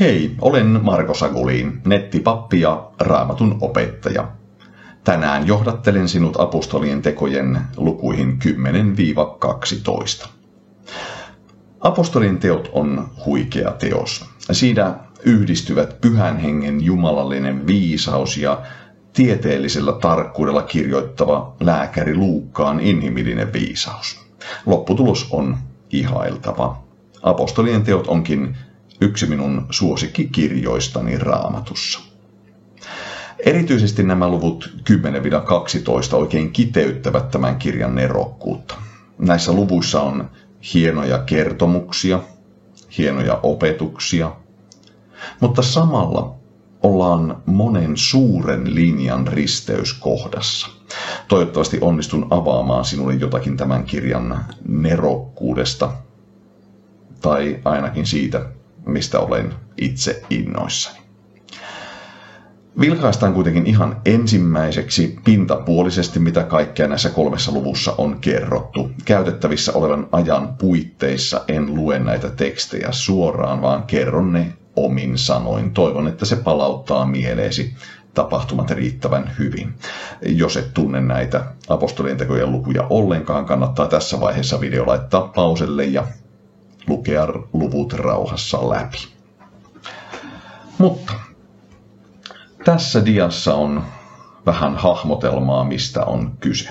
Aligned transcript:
Hei, 0.00 0.34
olen 0.40 0.80
Marko 0.82 1.14
Sagulin, 1.14 1.80
nettipappi 1.84 2.60
ja 2.60 2.90
raamatun 3.00 3.58
opettaja. 3.60 4.28
Tänään 5.04 5.46
johdattelen 5.46 6.08
sinut 6.08 6.40
apostolien 6.40 7.02
tekojen 7.02 7.60
lukuihin 7.76 8.38
10-12. 10.24 10.28
Apostolien 11.80 12.38
teot 12.38 12.70
on 12.72 13.08
huikea 13.26 13.70
teos. 13.70 14.24
Siinä 14.52 14.94
yhdistyvät 15.24 16.00
pyhän 16.00 16.38
hengen 16.38 16.84
jumalallinen 16.84 17.66
viisaus 17.66 18.36
ja 18.36 18.62
tieteellisellä 19.12 19.92
tarkkuudella 19.92 20.62
kirjoittava 20.62 21.54
lääkäri 21.60 22.14
Luukkaan 22.14 22.80
inhimillinen 22.80 23.52
viisaus. 23.52 24.26
Lopputulos 24.66 25.28
on 25.30 25.56
ihailtava. 25.90 26.82
Apostolien 27.22 27.82
teot 27.82 28.06
onkin 28.06 28.56
yksi 29.00 29.26
minun 29.26 29.66
suosikkikirjoistani 29.70 31.18
raamatussa. 31.18 32.00
Erityisesti 33.38 34.02
nämä 34.02 34.28
luvut 34.28 34.70
10-12 36.12 36.14
oikein 36.14 36.52
kiteyttävät 36.52 37.30
tämän 37.30 37.56
kirjan 37.56 37.94
nerokkuutta. 37.94 38.74
Näissä 39.18 39.52
luvuissa 39.52 40.00
on 40.02 40.30
hienoja 40.74 41.18
kertomuksia, 41.18 42.20
hienoja 42.98 43.40
opetuksia, 43.42 44.32
mutta 45.40 45.62
samalla 45.62 46.34
ollaan 46.82 47.42
monen 47.46 47.96
suuren 47.96 48.74
linjan 48.74 49.26
risteyskohdassa. 49.26 50.68
Toivottavasti 51.28 51.78
onnistun 51.80 52.26
avaamaan 52.30 52.84
sinulle 52.84 53.14
jotakin 53.14 53.56
tämän 53.56 53.84
kirjan 53.84 54.44
nerokkuudesta, 54.68 55.92
tai 57.20 57.60
ainakin 57.64 58.06
siitä, 58.06 58.46
mistä 58.86 59.20
olen 59.20 59.54
itse 59.80 60.22
innoissani. 60.30 60.98
Vilkaistaan 62.80 63.34
kuitenkin 63.34 63.66
ihan 63.66 64.00
ensimmäiseksi 64.04 65.18
pintapuolisesti, 65.24 66.18
mitä 66.18 66.42
kaikkea 66.42 66.88
näissä 66.88 67.10
kolmessa 67.10 67.52
luvussa 67.52 67.94
on 67.98 68.18
kerrottu. 68.20 68.90
Käytettävissä 69.04 69.72
olevan 69.72 70.08
ajan 70.12 70.54
puitteissa 70.58 71.44
en 71.48 71.74
lue 71.74 71.98
näitä 71.98 72.30
tekstejä 72.30 72.88
suoraan, 72.90 73.62
vaan 73.62 73.82
kerron 73.82 74.32
ne 74.32 74.52
omin 74.76 75.18
sanoin. 75.18 75.70
Toivon, 75.70 76.08
että 76.08 76.24
se 76.24 76.36
palauttaa 76.36 77.06
mieleesi 77.06 77.74
tapahtumat 78.14 78.70
riittävän 78.70 79.32
hyvin. 79.38 79.74
Jos 80.22 80.56
et 80.56 80.74
tunne 80.74 81.00
näitä 81.00 81.44
apostolien 81.68 82.16
tekojen 82.16 82.52
lukuja 82.52 82.86
ollenkaan, 82.90 83.46
kannattaa 83.46 83.88
tässä 83.88 84.20
vaiheessa 84.20 84.60
video 84.60 84.86
laittaa 84.86 85.30
pauselle 85.34 85.84
ja 85.84 86.06
lukea 86.88 87.26
luvut 87.52 87.92
rauhassa 87.92 88.68
läpi. 88.68 89.08
Mutta 90.78 91.12
tässä 92.64 93.04
diassa 93.04 93.54
on 93.54 93.82
vähän 94.46 94.76
hahmotelmaa, 94.76 95.64
mistä 95.64 96.04
on 96.04 96.32
kyse. 96.40 96.70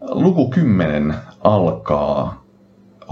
Luku 0.00 0.50
10 0.50 1.14
alkaa 1.40 2.44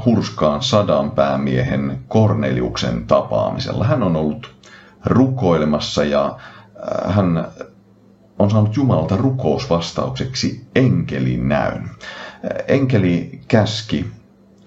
hurskaan 0.05 0.63
sadan 0.63 1.11
päämiehen 1.11 1.99
Korneliuksen 2.09 3.07
tapaamisella. 3.07 3.85
Hän 3.85 4.03
on 4.03 4.17
ollut 4.17 4.55
rukoilemassa 5.05 6.05
ja 6.05 6.27
äh, 7.07 7.15
hän 7.15 7.47
on 8.39 8.51
saanut 8.51 8.77
Jumalalta 8.77 9.17
rukousvastaukseksi 9.17 10.67
enkelin 10.75 11.49
näyn. 11.49 11.91
Enkeli 12.69 13.41
käski 13.49 14.07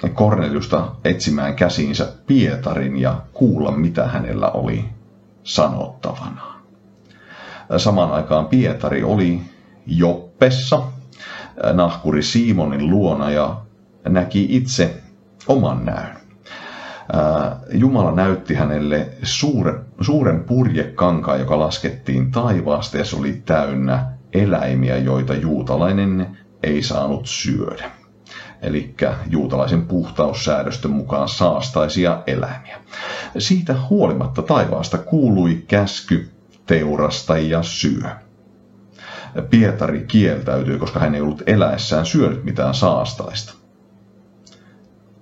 Korneliusta 0.09 0.92
etsimään 1.04 1.56
käsiinsä 1.56 2.14
Pietarin 2.28 2.98
ja 2.98 3.22
kuulla, 3.34 3.72
mitä 3.72 4.08
hänellä 4.08 4.52
oli 4.52 4.86
sanottavana. 5.44 6.54
Samaan 7.78 8.12
aikaan 8.12 8.46
Pietari 8.46 9.04
oli 9.04 9.42
Joppessa 9.88 10.84
nahkuri 11.74 12.24
Simonin 12.24 12.90
luona 12.90 13.31
ja 13.31 13.62
näki 14.08 14.47
itse 14.50 15.02
oman 15.47 15.86
näyn. 15.86 16.18
Jumala 17.72 18.12
näytti 18.12 18.53
hänelle 18.53 19.09
suuren, 19.24 19.80
suuren 20.02 20.44
purjekankaan, 20.44 21.40
joka 21.40 21.59
laskettiin 21.59 22.31
taivaasta 22.31 22.97
ja 22.97 23.06
se 23.06 23.16
oli 23.16 23.41
täynnä 23.46 24.06
eläimiä, 24.34 24.97
joita 24.97 25.34
juutalainen 25.34 26.38
ei 26.64 26.84
saanut 26.84 27.25
syödä 27.25 28.03
eli 28.63 28.96
juutalaisen 29.29 29.81
puhtaussäädöstön 29.81 30.91
mukaan 30.91 31.29
saastaisia 31.29 32.24
eläimiä. 32.28 32.78
Siitä 33.38 33.75
huolimatta 33.90 34.41
taivaasta 34.41 34.97
kuului 34.97 35.63
käsky 35.68 36.29
teurasta 36.66 37.38
ja 37.38 37.63
syö. 37.63 38.09
Pietari 39.50 40.06
kieltäytyi, 40.07 40.78
koska 40.78 41.00
hän 41.00 41.16
ei 41.16 41.22
ollut 41.22 41.44
eläessään 41.46 42.06
syönyt 42.06 42.44
mitään 42.44 42.73
saastaista. 42.73 43.53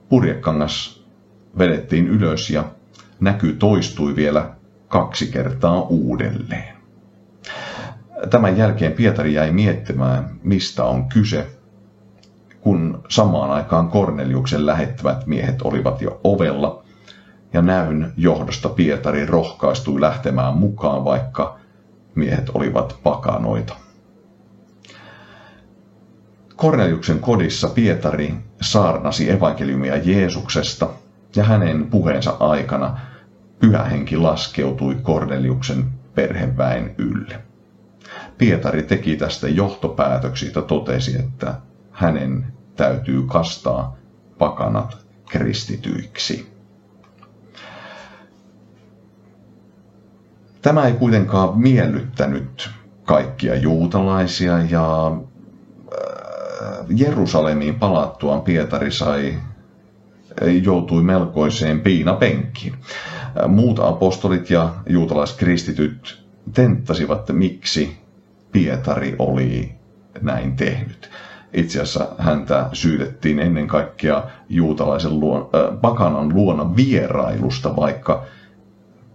Purjekangas 0.09 1.03
vedettiin 1.57 2.07
ylös 2.07 2.49
ja 2.49 2.63
näky 3.19 3.53
toistui 3.53 4.15
vielä 4.15 4.49
kaksi 4.87 5.27
kertaa 5.27 5.81
uudelleen. 5.81 6.75
Tämän 8.29 8.57
jälkeen 8.57 8.91
Pietari 8.91 9.33
jäi 9.33 9.51
miettimään, 9.51 10.29
mistä 10.43 10.83
on 10.83 11.09
kyse, 11.09 11.47
kun 12.61 13.03
samaan 13.09 13.51
aikaan 13.51 13.87
Korneliuksen 13.87 14.65
lähettävät 14.65 15.27
miehet 15.27 15.61
olivat 15.61 16.01
jo 16.01 16.21
ovella, 16.23 16.83
ja 17.53 17.61
näyn 17.61 18.13
johdosta 18.17 18.69
Pietari 18.69 19.25
rohkaistui 19.25 20.01
lähtemään 20.01 20.57
mukaan, 20.57 21.05
vaikka 21.05 21.57
miehet 22.15 22.49
olivat 22.53 22.95
pakanoita. 23.03 23.75
Korneliuksen 26.55 27.19
kodissa 27.19 27.69
Pietari 27.69 28.35
saarnasi 28.61 29.31
evankeliumia 29.31 29.97
Jeesuksesta, 29.97 30.89
ja 31.35 31.43
hänen 31.43 31.87
puheensa 31.87 32.37
aikana 32.39 32.99
pyhä 33.59 33.83
henki 33.83 34.17
laskeutui 34.17 34.95
Korneliuksen 35.01 35.85
perheväen 36.15 36.95
ylle. 36.97 37.41
Pietari 38.37 38.83
teki 38.83 39.15
tästä 39.15 39.47
johtopäätöksiä 39.47 40.51
ja 40.55 40.61
totesi, 40.61 41.19
että 41.19 41.53
hänen 42.01 42.45
täytyy 42.75 43.23
kastaa 43.27 43.97
pakanat 44.37 44.97
kristityiksi. 45.29 46.51
Tämä 50.61 50.85
ei 50.87 50.93
kuitenkaan 50.93 51.57
miellyttänyt 51.59 52.69
kaikkia 53.03 53.55
juutalaisia 53.55 54.57
ja 54.69 55.07
äh, 55.07 56.85
Jerusalemiin 56.95 57.75
palattuaan 57.75 58.41
Pietari 58.41 58.91
sai 58.91 59.39
joutui 60.63 61.03
melkoiseen 61.03 61.79
piinapenkkiin. 61.81 62.75
Muut 63.47 63.79
apostolit 63.79 64.49
ja 64.49 64.73
juutalaiskristityt 64.89 66.23
tenttasivat, 66.53 67.29
miksi 67.31 67.97
Pietari 68.51 69.15
oli 69.19 69.71
näin 70.21 70.55
tehnyt. 70.55 71.09
Itse 71.53 71.81
asiassa 71.81 72.07
häntä 72.17 72.69
syytettiin 72.73 73.39
ennen 73.39 73.67
kaikkea 73.67 74.23
juutalaisen 74.49 75.19
luon, 75.19 75.41
äh, 75.41 75.81
pakanan 75.81 76.33
luona 76.33 76.75
vierailusta, 76.75 77.75
vaikka 77.75 78.23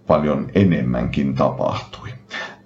paljon 0.06 0.50
enemmänkin 0.54 1.34
tapahtui. 1.34 2.08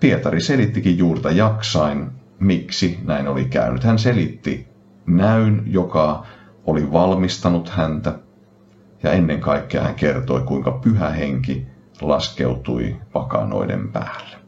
Pietari 0.00 0.40
selittikin 0.40 0.98
juurta 0.98 1.30
jaksain, 1.30 2.10
miksi 2.38 2.98
näin 3.04 3.28
oli 3.28 3.44
käynyt. 3.44 3.84
Hän 3.84 3.98
selitti 3.98 4.68
näyn, 5.06 5.62
joka 5.66 6.26
oli 6.66 6.92
valmistanut 6.92 7.68
häntä, 7.68 8.18
ja 9.02 9.12
ennen 9.12 9.40
kaikkea 9.40 9.82
hän 9.82 9.94
kertoi, 9.94 10.40
kuinka 10.40 10.70
pyhä 10.70 11.08
henki 11.10 11.66
laskeutui 12.00 12.96
pakanoiden 13.12 13.88
päälle. 13.88 14.39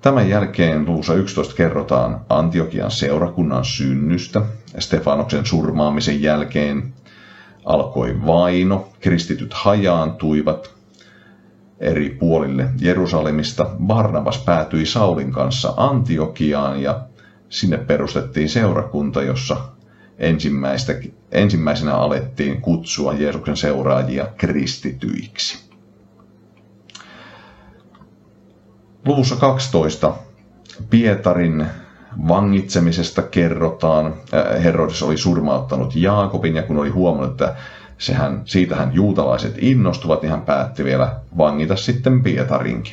Tämän 0.00 0.28
jälkeen 0.28 0.86
luussa 0.86 1.14
11 1.14 1.54
kerrotaan 1.54 2.20
Antiokian 2.28 2.90
seurakunnan 2.90 3.64
synnystä. 3.64 4.42
Stefanoksen 4.78 5.46
surmaamisen 5.46 6.22
jälkeen 6.22 6.92
alkoi 7.64 8.26
vaino, 8.26 8.88
kristityt 9.00 9.54
hajaantuivat 9.54 10.70
eri 11.80 12.10
puolille 12.10 12.70
Jerusalemista. 12.80 13.70
Barnabas 13.86 14.38
päätyi 14.38 14.86
Saulin 14.86 15.32
kanssa 15.32 15.74
Antiokiaan 15.76 16.82
ja 16.82 17.00
sinne 17.48 17.76
perustettiin 17.76 18.48
seurakunta, 18.48 19.22
jossa 19.22 19.56
ensimmäisenä 21.32 21.94
alettiin 21.94 22.60
kutsua 22.60 23.12
Jeesuksen 23.12 23.56
seuraajia 23.56 24.26
kristityiksi. 24.36 25.67
Luvussa 29.08 29.36
12 29.36 30.14
Pietarin 30.90 31.66
vangitsemisesta 32.28 33.22
kerrotaan. 33.22 34.06
Äh, 34.06 34.64
Herodes 34.64 35.02
oli 35.02 35.16
surmauttanut 35.16 35.96
Jaakobin 35.96 36.56
ja 36.56 36.62
kun 36.62 36.76
oli 36.76 36.88
huomannut, 36.88 37.30
että 37.30 37.56
sehän, 37.98 38.42
siitähän 38.44 38.94
juutalaiset 38.94 39.54
innostuvat, 39.58 40.22
niin 40.22 40.30
hän 40.30 40.42
päätti 40.42 40.84
vielä 40.84 41.16
vangita 41.38 41.76
sitten 41.76 42.22
Pietarinkin. 42.22 42.92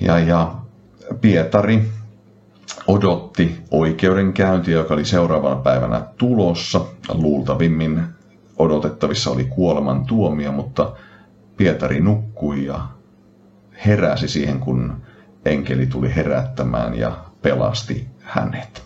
Ja, 0.00 0.18
ja 0.18 0.54
Pietari 1.20 1.88
odotti 2.86 3.58
oikeudenkäyntiä, 3.70 4.74
joka 4.74 4.94
oli 4.94 5.04
seuraavana 5.04 5.56
päivänä 5.56 6.02
tulossa. 6.18 6.80
Luultavimmin 7.12 8.02
odotettavissa 8.58 9.30
oli 9.30 9.44
kuoleman 9.44 10.06
tuomia, 10.06 10.52
mutta 10.52 10.92
Pietari 11.56 12.00
nukkui 12.00 12.64
ja 12.64 12.80
heräsi 13.86 14.28
siihen, 14.28 14.60
kun 14.60 15.02
enkeli 15.44 15.86
tuli 15.86 16.14
herättämään 16.16 16.94
ja 16.98 17.12
pelasti 17.42 18.06
hänet. 18.20 18.82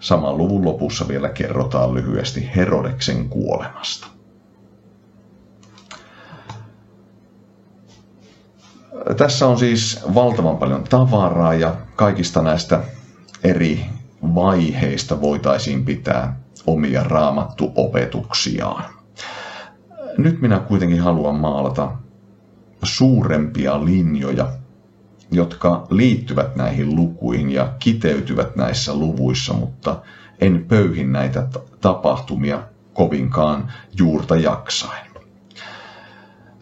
Saman 0.00 0.36
luvun 0.38 0.64
lopussa 0.64 1.08
vielä 1.08 1.28
kerrotaan 1.28 1.94
lyhyesti 1.94 2.50
Herodeksen 2.56 3.28
kuolemasta. 3.28 4.06
Tässä 9.16 9.46
on 9.46 9.58
siis 9.58 10.00
valtavan 10.14 10.56
paljon 10.56 10.84
tavaraa 10.84 11.54
ja 11.54 11.74
kaikista 11.96 12.42
näistä 12.42 12.80
eri 13.44 13.86
vaiheista 14.34 15.20
voitaisiin 15.20 15.84
pitää 15.84 16.40
omia 16.66 17.04
raamattuopetuksiaan. 17.04 18.84
Nyt 20.18 20.40
minä 20.40 20.58
kuitenkin 20.58 21.00
haluan 21.00 21.34
maalata 21.34 21.92
suurempia 22.82 23.84
linjoja, 23.84 24.48
jotka 25.30 25.86
liittyvät 25.90 26.56
näihin 26.56 26.96
lukuihin 26.96 27.50
ja 27.50 27.72
kiteytyvät 27.78 28.56
näissä 28.56 28.94
luvuissa, 28.94 29.52
mutta 29.54 30.02
en 30.40 30.64
pöyhin 30.68 31.12
näitä 31.12 31.48
tapahtumia 31.80 32.62
kovinkaan 32.92 33.72
juurta 33.98 34.36
jaksain. 34.36 35.08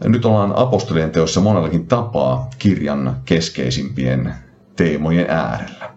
Nyt 0.04 0.24
ollaan 0.24 0.52
apostolien 0.56 1.10
teossa 1.10 1.40
monellakin 1.40 1.86
tapaa 1.86 2.50
kirjan 2.58 3.16
keskeisimpien 3.24 4.34
teemojen 4.76 5.30
äärellä. 5.30 5.90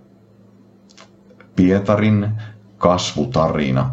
Pietarin 1.56 2.32
kasvutarina, 2.78 3.92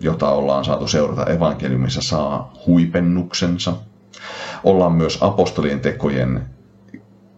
jota 0.00 0.28
ollaan 0.28 0.64
saatu 0.64 0.88
seurata 0.88 1.26
evankeliumissa, 1.26 2.02
saa 2.02 2.52
huipennuksensa. 2.66 3.72
Ollaan 4.64 4.92
myös 4.92 5.18
apostolien 5.20 5.80
tekojen 5.80 6.42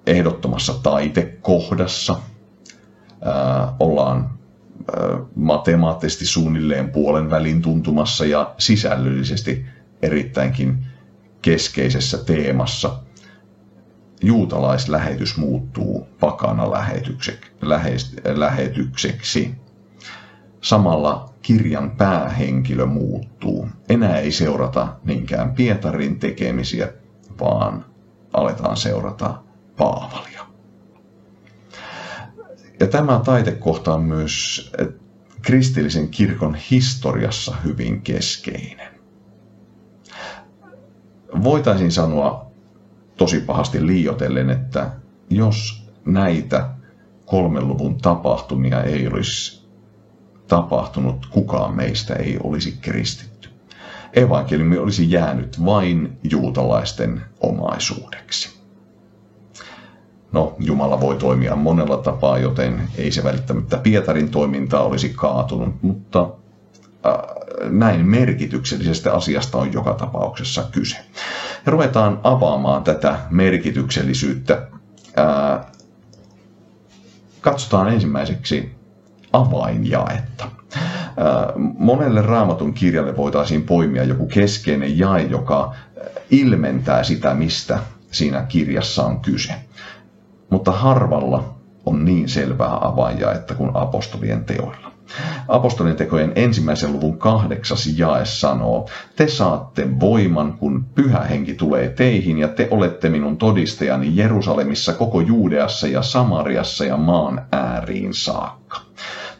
ehdottomassa 0.06 0.74
taitekohdassa. 0.82 2.16
Ää, 3.24 3.72
ollaan 3.80 4.30
ää, 4.96 5.18
matemaattisesti 5.34 6.26
suunnilleen 6.26 6.90
puolen 6.90 7.30
välin 7.30 7.62
tuntumassa 7.62 8.24
ja 8.26 8.54
sisällöllisesti 8.58 9.66
erittäinkin 10.02 10.86
keskeisessä 11.42 12.18
teemassa. 12.18 12.98
Juutalaislähetys 14.22 15.36
muuttuu 15.36 16.06
pakana 16.20 16.70
lähetykseksi. 18.34 19.54
Samalla 20.60 21.30
kirjan 21.42 21.90
päähenkilö 21.90 22.86
muuttuu. 22.86 23.68
Enää 23.88 24.18
ei 24.18 24.32
seurata 24.32 24.88
niinkään 25.04 25.54
Pietarin 25.54 26.18
tekemisiä, 26.18 26.88
vaan 27.40 27.84
aletaan 28.32 28.76
seurata 28.76 29.34
Paavalia. 29.76 30.46
Ja 32.80 32.86
tämä 32.86 33.20
taitekohta 33.24 33.94
on 33.94 34.02
myös 34.02 34.70
kristillisen 35.42 36.08
kirkon 36.08 36.54
historiassa 36.70 37.56
hyvin 37.64 38.02
keskeinen. 38.02 38.92
Voitaisiin 41.42 41.92
sanoa 41.92 42.46
tosi 43.16 43.40
pahasti 43.40 43.86
liiotellen, 43.86 44.50
että 44.50 44.90
jos 45.30 45.86
näitä 46.04 46.70
kolmen 47.26 47.68
luvun 47.68 47.98
tapahtumia 47.98 48.82
ei 48.82 49.06
olisi 49.08 49.66
tapahtunut, 50.48 51.26
kukaan 51.30 51.76
meistä 51.76 52.14
ei 52.14 52.38
olisi 52.42 52.78
kristitty. 52.80 53.35
Evankeliumi 54.16 54.78
olisi 54.78 55.10
jäänyt 55.10 55.64
vain 55.64 56.18
juutalaisten 56.30 57.22
omaisuudeksi. 57.40 58.56
No, 60.32 60.54
Jumala 60.58 61.00
voi 61.00 61.16
toimia 61.16 61.56
monella 61.56 61.96
tapaa, 61.96 62.38
joten 62.38 62.88
ei 62.96 63.10
se 63.10 63.24
välttämättä 63.24 63.76
Pietarin 63.78 64.28
toimintaa 64.30 64.82
olisi 64.82 65.08
kaatunut, 65.08 65.82
mutta 65.82 66.20
äh, 67.06 67.12
näin 67.70 68.06
merkityksellisestä 68.06 69.14
asiasta 69.14 69.58
on 69.58 69.72
joka 69.72 69.94
tapauksessa 69.94 70.64
kyse. 70.72 70.96
Ja 71.66 71.72
ruvetaan 71.72 72.20
avaamaan 72.22 72.84
tätä 72.84 73.18
merkityksellisyyttä. 73.30 74.62
Äh, 75.18 75.66
katsotaan 77.40 77.88
ensimmäiseksi 77.92 78.74
avainjaetta. 79.32 80.55
Monelle 81.78 82.22
raamatun 82.22 82.74
kirjalle 82.74 83.16
voitaisiin 83.16 83.62
poimia 83.62 84.04
joku 84.04 84.26
keskeinen 84.26 84.98
jae, 84.98 85.22
joka 85.22 85.74
ilmentää 86.30 87.02
sitä, 87.02 87.34
mistä 87.34 87.78
siinä 88.10 88.42
kirjassa 88.42 89.04
on 89.04 89.20
kyse 89.20 89.54
mutta 90.50 90.72
harvalla 90.72 91.54
on 91.86 92.04
niin 92.04 92.28
selvää 92.28 92.78
avainjaetta 92.80 93.54
kuin 93.54 93.70
apostolien 93.74 94.44
teoilla. 94.44 94.92
Apostolien 95.48 95.96
tekojen 95.96 96.32
ensimmäisen 96.34 96.92
luvun 96.92 97.18
kahdeksas 97.18 97.98
jae 97.98 98.24
sanoo, 98.24 98.88
te 99.16 99.28
saatte 99.28 100.00
voiman, 100.00 100.52
kun 100.52 100.84
pyhä 100.94 101.20
henki 101.20 101.54
tulee 101.54 101.88
teihin, 101.88 102.38
ja 102.38 102.48
te 102.48 102.68
olette 102.70 103.08
minun 103.08 103.36
todistajani 103.36 104.16
Jerusalemissa, 104.16 104.92
koko 104.92 105.20
Juudeassa 105.20 105.86
ja 105.86 106.02
Samariassa 106.02 106.84
ja 106.84 106.96
maan 106.96 107.46
ääriin 107.52 108.14
saakka. 108.14 108.80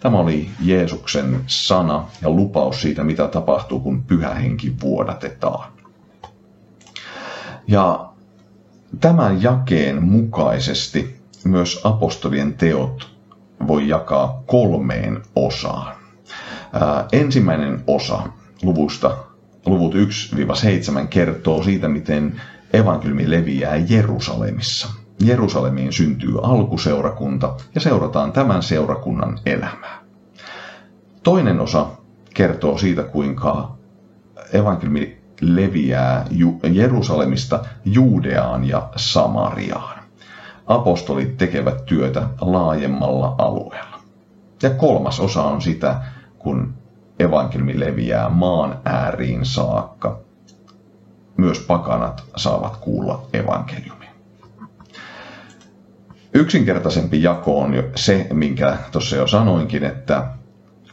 Tämä 0.07 0.19
oli 0.19 0.51
Jeesuksen 0.61 1.41
sana 1.47 2.05
ja 2.23 2.31
lupaus 2.31 2.83
siitä, 2.83 3.05
mitä 3.05 3.29
tapahtuu, 3.29 3.81
kun 3.81 4.03
pyhä 4.03 4.35
henki 4.35 4.75
vuodatetaan. 4.81 5.73
Ja 7.69 8.09
Tämän 9.01 9.43
jakeen 9.43 10.05
mukaisesti 10.05 11.17
myös 11.45 11.81
apostolien 11.85 12.55
teot 12.55 13.17
voi 13.67 13.89
jakaa 13.89 14.43
kolmeen 14.47 15.23
osaan. 15.37 15.97
Ää, 16.73 17.07
ensimmäinen 17.13 17.85
osa 17.87 18.23
luvusta, 18.63 19.17
luvut 19.67 19.95
1-7, 19.95 21.07
kertoo 21.11 21.63
siitä, 21.63 21.89
miten 21.89 22.41
evankeliumi 22.73 23.31
leviää 23.31 23.77
Jerusalemissa. 23.77 24.89
Jerusalemiin 25.21 25.93
syntyy 25.93 26.35
alkuseurakunta 26.43 27.55
ja 27.75 27.81
seurataan 27.81 28.33
tämän 28.33 28.63
seurakunnan 28.63 29.39
elämää. 29.47 29.99
Toinen 31.23 31.61
osa 31.61 31.87
kertoo 32.35 32.79
siitä, 32.79 33.03
kuinka 33.03 33.77
evankeliumi 34.53 35.19
leviää 35.41 36.25
Jerusalemista 36.73 37.65
Juudeaan 37.85 38.65
ja 38.65 38.89
Samariaan. 38.97 39.99
Apostolit 40.67 41.37
tekevät 41.37 41.87
työtä 41.87 42.29
laajemmalla 42.41 43.35
alueella. 43.39 43.97
Ja 44.63 44.71
kolmas 44.71 45.21
osa 45.21 45.43
on 45.43 45.63
sitä, 45.63 46.01
kun 46.39 46.75
evankeliumi 47.19 47.81
leviää 47.81 48.29
maan 48.29 48.79
ääriin 48.85 49.45
saakka. 49.47 50.19
Myös 51.37 51.61
pakanat 51.61 52.25
saavat 52.37 52.77
kuulla 52.77 53.23
evankeliumia. 53.33 53.96
Yksinkertaisempi 56.37 57.23
jako 57.23 57.59
on 57.61 57.75
se, 57.95 58.27
minkä 58.33 58.77
tuossa 58.93 59.17
jo 59.17 59.27
sanoinkin, 59.27 59.85
että 59.85 60.27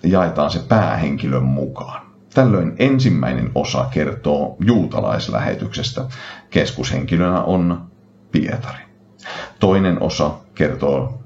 jaetaan 0.04 0.52
se 0.52 0.60
päähenkilön 0.60 1.44
mukaan. 1.44 2.02
Tällöin 2.34 2.76
ensimmäinen 2.80 3.52
osa 3.56 3.86
kertoo 3.92 4.56
juutalaislähetyksestä. 4.60 6.06
Keskushenkilönä 6.50 7.42
on 7.42 7.82
Pietari. 8.32 8.84
Toinen 9.60 10.02
osa 10.02 10.32
kertoo 10.56 11.22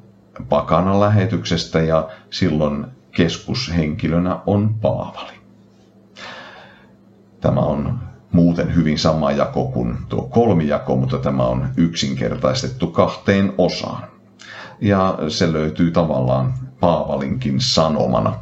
pakanan 0.50 1.00
lähetyksestä 1.00 1.82
ja 1.82 2.10
silloin 2.30 2.86
keskushenkilönä 3.12 4.40
on 4.46 4.76
Paavali. 4.82 5.34
Tämä 7.42 7.60
on 7.60 8.00
muuten 8.32 8.76
hyvin 8.76 9.00
sama 9.00 9.32
jako 9.32 9.66
kuin 9.66 9.98
tuo 10.10 10.22
kolmijako, 10.22 10.96
mutta 10.96 11.18
tämä 11.18 11.44
on 11.44 11.68
yksinkertaistettu 11.78 12.88
kahteen 12.88 13.54
osaan. 13.58 14.04
Ja 14.82 15.18
se 15.28 15.54
löytyy 15.54 15.92
tavallaan 15.92 16.54
Paavalinkin 16.80 17.62
sanomana, 17.62 18.34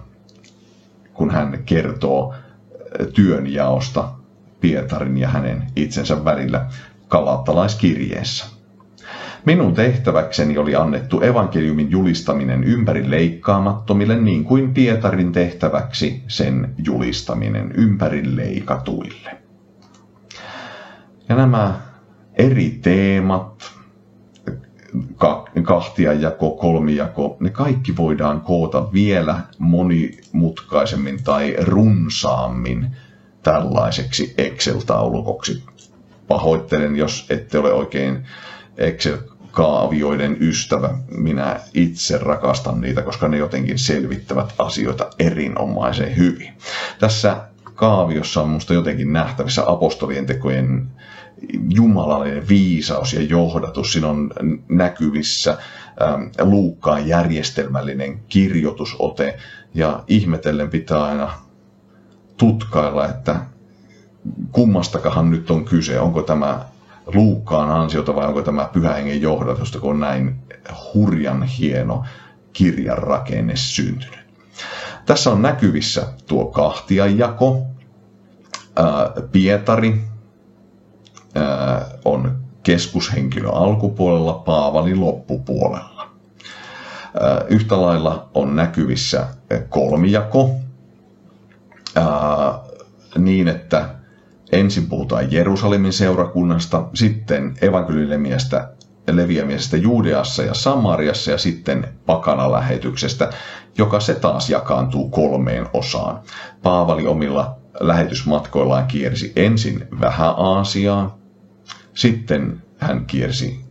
kun 1.14 1.32
hän 1.32 1.64
kertoo 1.66 2.34
työnjaosta 3.14 4.10
Pietarin 4.62 5.18
ja 5.18 5.28
hänen 5.28 5.64
itsensä 5.76 6.26
välillä 6.26 6.66
kalattalaiskirjeessä. 7.08 8.46
Minun 9.46 9.74
tehtäväkseni 9.74 10.58
oli 10.58 10.76
annettu 10.76 11.22
evankeliumin 11.22 11.92
julistaminen 11.92 12.64
ympäri 12.64 13.12
leikkaamattomille, 13.12 14.16
niin 14.16 14.44
kuin 14.44 14.74
Pietarin 14.74 15.32
tehtäväksi 15.32 16.24
sen 16.28 16.74
julistaminen 16.86 17.72
ympäri 17.72 18.36
leikatuille. 18.36 19.45
Ja 21.30 21.36
nämä 21.36 21.80
eri 22.34 22.80
teemat, 22.82 23.72
kahtiajako, 25.64 26.52
kolmijako, 26.52 27.38
ne 27.40 27.50
kaikki 27.50 27.98
voidaan 27.98 28.42
koota 28.42 28.94
vielä 28.94 29.40
monimutkaisemmin 29.60 31.24
tai 31.24 31.56
runsaammin 31.62 32.96
tällaiseksi 33.44 34.34
Excel-taulukoksi. 34.38 35.64
Pahoittelen, 36.28 36.96
jos 36.96 37.26
ette 37.30 37.60
ole 37.60 37.74
oikein 37.74 38.26
Excel-kaavioiden 38.78 40.38
ystävä. 40.40 40.98
Minä 41.18 41.60
itse 41.74 42.18
rakastan 42.18 42.82
niitä, 42.82 43.02
koska 43.02 43.28
ne 43.28 43.38
jotenkin 43.38 43.80
selvittävät 43.80 44.54
asioita 44.58 45.10
erinomaisen 45.20 46.18
hyvin. 46.18 46.54
Tässä 47.00 47.38
kaaviossa 47.76 48.42
on 48.42 48.48
minusta 48.48 48.74
jotenkin 48.74 49.14
nähtävissä 49.14 49.64
apostolien 49.68 50.26
tekojen 50.26 50.88
jumalallinen 51.70 52.48
viisaus 52.48 53.14
ja 53.14 53.22
johdatus. 53.22 53.94
Siinä 53.94 54.08
on 54.08 54.32
näkyvissä 54.70 55.58
ähm, 56.02 56.22
Luukkaan 56.42 57.08
järjestelmällinen 57.08 58.20
kirjoitusote 58.30 59.38
ja 59.74 60.04
ihmetellen 60.08 60.70
pitää 60.70 61.04
aina 61.04 61.34
tutkailla, 62.38 63.08
että 63.08 63.36
kummastakahan 64.52 65.32
nyt 65.32 65.52
on 65.52 65.66
kyse. 65.66 66.00
Onko 66.00 66.22
tämä 66.22 66.66
Luukkaan 67.14 67.72
ansiota 67.72 68.16
vai 68.16 68.28
onko 68.28 68.42
tämä 68.42 68.70
pyhähengen 68.74 69.22
johdatusta, 69.22 69.80
kun 69.80 69.90
on 69.90 70.00
näin 70.00 70.36
hurjan 70.94 71.44
hieno 71.44 72.04
kirjan 72.54 72.98
rakenne 72.98 73.56
syntynyt. 73.56 74.25
Tässä 75.06 75.30
on 75.32 75.42
näkyvissä 75.42 76.08
tuo 76.28 76.46
kahtiajako, 76.46 77.62
Pietari 79.32 80.04
on 82.06 82.36
keskushenkilö 82.64 83.50
alkupuolella, 83.50 84.34
Paavali 84.34 84.96
loppupuolella. 84.96 86.10
Yhtä 87.50 87.82
lailla 87.82 88.30
on 88.34 88.56
näkyvissä 88.56 89.28
kolmijako 89.70 90.50
niin, 93.18 93.48
että 93.48 93.90
ensin 94.52 94.90
puhutaan 94.90 95.32
Jerusalemin 95.32 95.94
seurakunnasta, 95.94 96.88
sitten 96.94 97.56
evankeliumiestä 97.62 98.75
leviämisestä 99.12 99.78
Juudeassa 99.78 100.44
ja 100.44 100.54
Samariassa 100.54 101.32
ja 101.32 101.38
sitten 101.38 101.88
pakana-lähetyksestä, 102.06 103.30
joka 103.78 104.00
se 104.00 104.16
taas 104.16 104.50
jakaantuu 104.50 105.10
kolmeen 105.10 105.68
osaan. 105.74 106.20
Paavali 106.64 107.08
omilla 107.08 107.56
lähetysmatkoillaan 107.80 108.88
kiersi 108.88 109.32
ensin 109.36 109.88
Vähä-Aasiaan, 110.02 111.14
sitten 111.94 112.62
hän 112.78 113.06
kiersi 113.06 113.66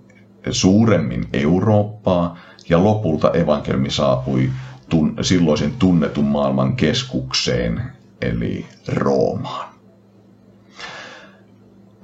suuremmin 0.51 1.29
Eurooppaa 1.33 2.39
ja 2.69 2.85
lopulta 2.85 3.31
evankeliumi 3.31 3.91
saapui 3.91 4.51
tun- 4.95 5.25
silloisen 5.25 5.73
tunnetun 5.79 6.25
maailman 6.25 6.77
keskukseen, 6.77 7.83
eli 8.21 8.67
Roomaan. 8.89 9.74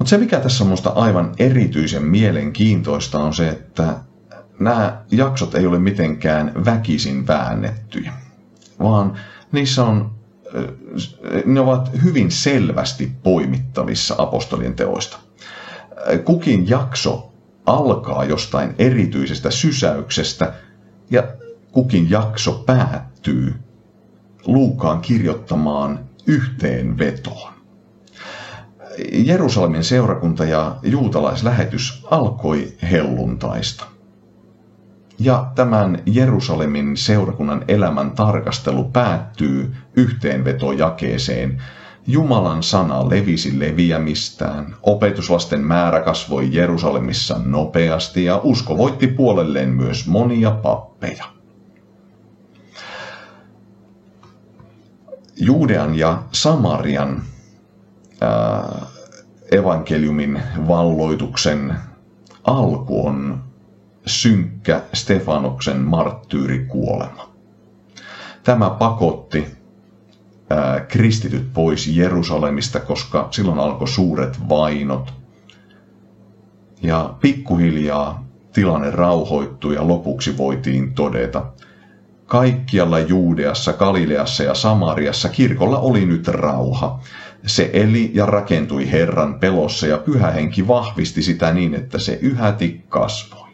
Mutta 0.00 0.10
se, 0.10 0.18
mikä 0.18 0.40
tässä 0.40 0.64
on 0.64 0.68
minusta 0.68 0.90
aivan 0.90 1.32
erityisen 1.38 2.04
mielenkiintoista, 2.04 3.18
on 3.18 3.34
se, 3.34 3.48
että 3.48 3.94
nämä 4.58 5.02
jaksot 5.10 5.54
ei 5.54 5.66
ole 5.66 5.78
mitenkään 5.78 6.52
väkisin 6.64 7.26
väännettyjä, 7.26 8.12
vaan 8.82 9.12
niissä 9.52 9.84
on, 9.84 10.10
ne 11.46 11.60
ovat 11.60 11.90
hyvin 12.04 12.30
selvästi 12.30 13.12
poimittavissa 13.22 14.14
apostolien 14.18 14.74
teoista. 14.74 15.18
Kukin 16.24 16.68
jakso 16.68 17.32
alkaa 17.66 18.24
jostain 18.24 18.74
erityisestä 18.78 19.50
sysäyksestä 19.50 20.52
ja 21.10 21.22
kukin 21.72 22.10
jakso 22.10 22.52
päättyy 22.66 23.54
Luukaan 24.46 25.00
kirjoittamaan 25.00 26.00
yhteenvetoon. 26.26 27.59
Jerusalemin 29.12 29.84
seurakunta 29.84 30.44
ja 30.44 30.76
juutalaislähetys 30.82 32.06
alkoi 32.10 32.72
helluntaista. 32.82 33.84
Ja 35.18 35.52
tämän 35.54 36.02
Jerusalemin 36.06 36.96
seurakunnan 36.96 37.64
elämän 37.68 38.10
tarkastelu 38.10 38.84
päättyy 38.84 39.74
yhteenvetojakeeseen. 39.96 41.62
Jumalan 42.06 42.62
sana 42.62 43.08
levisi 43.08 43.58
leviämistään, 43.58 44.74
opetuslasten 44.82 45.60
määrä 45.60 46.00
kasvoi 46.00 46.48
Jerusalemissa 46.52 47.40
nopeasti 47.44 48.24
ja 48.24 48.40
usko 48.42 48.78
voitti 48.78 49.06
puolelleen 49.06 49.68
myös 49.68 50.06
monia 50.08 50.50
pappeja. 50.50 51.24
Juudean 55.36 55.94
ja 55.94 56.22
Samarian 56.32 57.22
evankeliumin 59.52 60.42
valloituksen 60.68 61.74
alku 62.44 63.06
on 63.06 63.42
synkkä 64.06 64.82
Stefanoksen 64.94 65.80
marttyyrikuolema. 65.80 67.30
Tämä 68.44 68.70
pakotti 68.70 69.46
kristityt 70.88 71.52
pois 71.52 71.86
Jerusalemista, 71.86 72.80
koska 72.80 73.28
silloin 73.30 73.58
alkoi 73.58 73.88
suuret 73.88 74.48
vainot. 74.48 75.12
Ja 76.82 77.14
pikkuhiljaa 77.20 78.24
tilanne 78.52 78.90
rauhoittui 78.90 79.74
ja 79.74 79.88
lopuksi 79.88 80.38
voitiin 80.38 80.94
todeta, 80.94 81.46
kaikkialla 82.26 82.98
Juudeassa, 82.98 83.72
Galileassa 83.72 84.42
ja 84.42 84.54
Samariassa 84.54 85.28
kirkolla 85.28 85.78
oli 85.78 86.06
nyt 86.06 86.28
rauha. 86.28 87.00
Se 87.46 87.70
eli 87.72 88.10
ja 88.14 88.26
rakentui 88.26 88.90
Herran 88.90 89.40
pelossa 89.40 89.86
ja 89.86 89.98
pyhä 89.98 90.30
henki 90.30 90.68
vahvisti 90.68 91.22
sitä 91.22 91.52
niin, 91.52 91.74
että 91.74 91.98
se 91.98 92.18
yhäti 92.22 92.84
kasvoi. 92.88 93.48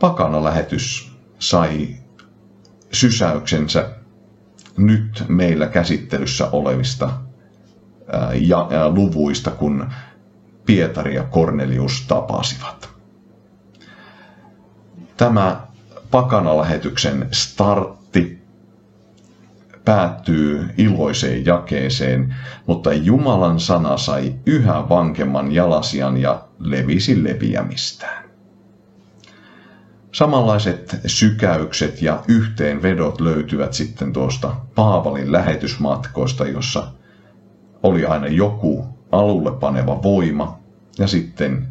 Pakana 0.00 0.44
lähetys 0.44 1.12
sai 1.38 1.88
sysäyksensä 2.92 3.90
nyt 4.76 5.24
meillä 5.28 5.66
käsittelyssä 5.66 6.50
olevista 6.50 7.10
ja, 8.40 8.68
ja 8.70 8.90
luvuista, 8.90 9.50
kun 9.50 9.90
Pietari 10.66 11.14
ja 11.14 11.24
Kornelius 11.24 12.04
tapasivat. 12.08 12.88
Tämä 15.16 15.66
pakanalähetyksen 16.10 17.28
startti 17.32 17.97
päättyy 19.88 20.68
iloiseen 20.78 21.44
jakeeseen, 21.44 22.34
mutta 22.66 22.92
Jumalan 22.92 23.60
sana 23.60 23.96
sai 23.96 24.34
yhä 24.46 24.88
vankemman 24.88 25.52
jalasian 25.52 26.16
ja 26.16 26.44
levisi 26.58 27.24
leviämistään. 27.24 28.24
Samanlaiset 30.12 31.00
sykäykset 31.06 32.02
ja 32.02 32.22
yhteenvedot 32.28 33.20
löytyvät 33.20 33.72
sitten 33.72 34.12
tuosta 34.12 34.56
Paavalin 34.74 35.32
lähetysmatkoista, 35.32 36.48
jossa 36.48 36.92
oli 37.82 38.04
aina 38.06 38.26
joku 38.26 38.84
alulle 39.12 39.52
paneva 39.52 40.02
voima 40.02 40.58
ja 40.98 41.06
sitten 41.06 41.68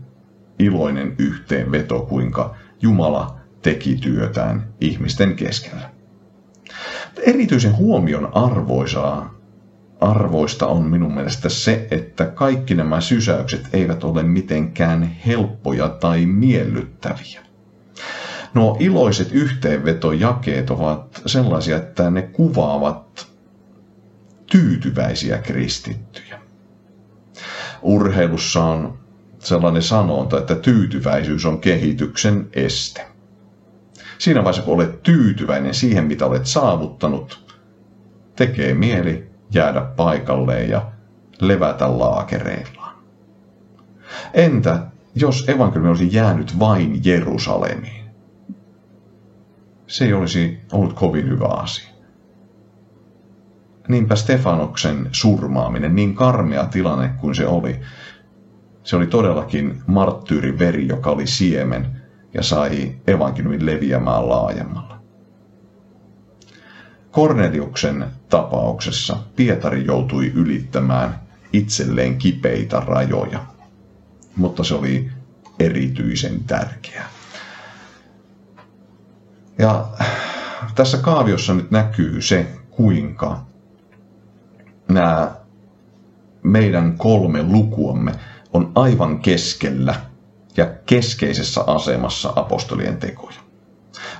iloinen 0.59 1.15
yhteenveto, 1.17 1.99
kuinka 1.99 2.55
Jumala 2.81 3.39
teki 3.61 3.95
työtään 3.95 4.67
ihmisten 4.81 5.35
keskellä. 5.35 5.96
Erityisen 7.25 7.77
huomion 7.77 8.37
arvoisaa 8.37 9.37
arvoista 10.01 10.67
on 10.67 10.83
minun 10.83 11.13
mielestä 11.15 11.49
se, 11.49 11.87
että 11.91 12.25
kaikki 12.25 12.75
nämä 12.75 13.01
sysäykset 13.01 13.67
eivät 13.73 14.03
ole 14.03 14.23
mitenkään 14.23 15.03
helppoja 15.25 15.89
tai 15.89 16.25
miellyttäviä. 16.25 17.41
Nuo 18.53 18.77
iloiset 18.79 19.31
yhteenvetojakeet 19.31 20.69
ovat 20.69 21.21
sellaisia, 21.25 21.77
että 21.77 22.09
ne 22.09 22.21
kuvaavat 22.21 23.27
tyytyväisiä 24.51 25.37
kristittyjä. 25.37 26.39
Urheilussa 27.81 28.63
on 28.63 28.97
sellainen 29.39 29.81
sanonta, 29.83 30.37
että 30.37 30.55
tyytyväisyys 30.55 31.45
on 31.45 31.59
kehityksen 31.59 32.49
este. 32.53 33.05
Siinä 34.17 34.39
vaiheessa, 34.39 34.61
kun 34.61 34.75
olet 34.75 35.03
tyytyväinen 35.03 35.73
siihen, 35.73 36.05
mitä 36.05 36.25
olet 36.25 36.45
saavuttanut, 36.45 37.55
tekee 38.35 38.73
mieli 38.73 39.29
jäädä 39.53 39.81
paikalleen 39.81 40.69
ja 40.69 40.91
levätä 41.41 41.99
laakereillaan. 41.99 42.97
Entä 44.33 44.79
jos 45.15 45.49
evankeliumi 45.49 45.89
olisi 45.89 46.15
jäänyt 46.15 46.59
vain 46.59 47.01
Jerusalemiin, 47.03 48.05
se 49.87 50.05
ei 50.05 50.13
olisi 50.13 50.61
ollut 50.71 50.93
kovin 50.93 51.29
hyvä 51.29 51.47
asia. 51.47 51.89
Niinpä 53.87 54.15
Stefanoksen 54.15 55.09
surmaaminen, 55.11 55.95
niin 55.95 56.15
karmea 56.15 56.65
tilanne 56.65 57.09
kuin 57.21 57.35
se 57.35 57.47
oli, 57.47 57.79
se 58.83 58.95
oli 58.95 59.07
todellakin 59.07 59.81
marttyyrin 59.87 60.59
veri, 60.59 60.87
joka 60.87 61.09
oli 61.09 61.27
siemen 61.27 61.96
ja 62.33 62.43
sai 62.43 62.95
evankeliumin 63.07 63.65
leviämään 63.65 64.29
laajemmalla. 64.29 64.97
Korneliuksen 67.11 68.05
tapauksessa 68.29 69.17
Pietari 69.35 69.85
joutui 69.85 70.31
ylittämään 70.35 71.19
itselleen 71.53 72.17
kipeitä 72.17 72.79
rajoja, 72.79 73.45
mutta 74.35 74.63
se 74.63 74.73
oli 74.73 75.09
erityisen 75.59 76.43
tärkeää. 76.43 77.09
Ja 79.57 79.87
tässä 80.75 80.97
kaaviossa 80.97 81.53
nyt 81.53 81.71
näkyy 81.71 82.21
se, 82.21 82.47
kuinka 82.71 83.45
nämä 84.87 85.35
meidän 86.43 86.97
kolme 86.97 87.43
lukuamme 87.43 88.11
on 88.53 88.71
aivan 88.75 89.19
keskellä 89.19 89.95
ja 90.57 90.67
keskeisessä 90.85 91.63
asemassa 91.67 92.33
apostolien 92.35 92.97
tekoja. 92.97 93.37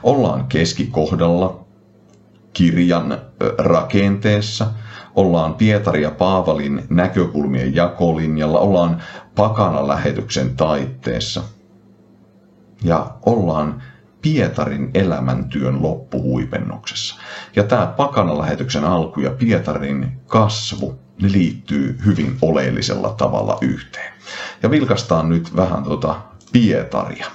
Ollaan 0.03 0.48
keskikohdalla 0.48 1.65
kirjan 2.53 3.17
rakenteessa, 3.58 4.67
ollaan 5.15 5.56
Pietari 5.56 6.01
ja 6.01 6.12
Paavalin 6.12 6.84
näkökulmien 6.89 7.75
jakolinjalla, 7.75 8.60
ollaan 8.60 9.01
pakana 9.36 9.88
lähetyksen 9.88 10.56
taitteessa 10.56 11.44
ja 12.84 13.15
ollaan 13.25 13.84
Pietarin 14.22 14.91
elämäntyön 14.94 15.82
loppuhuipennuksessa. 15.82 17.15
Ja 17.56 17.63
tämä 17.63 17.94
pakanalähetyksen 17.98 18.84
alku 18.84 19.20
ja 19.20 19.32
Pietarin 19.32 20.20
kasvu, 20.27 21.00
ne 21.22 21.32
liittyy 21.32 22.00
hyvin 22.06 22.38
oleellisella 22.41 23.10
tavalla 23.10 23.58
yhteen. 23.62 24.13
Ja 24.63 24.72
vilkastaan 24.72 25.29
nyt 25.29 25.56
vähän 25.56 25.84
tuota 25.84 26.15
Pietaria. 26.51 27.25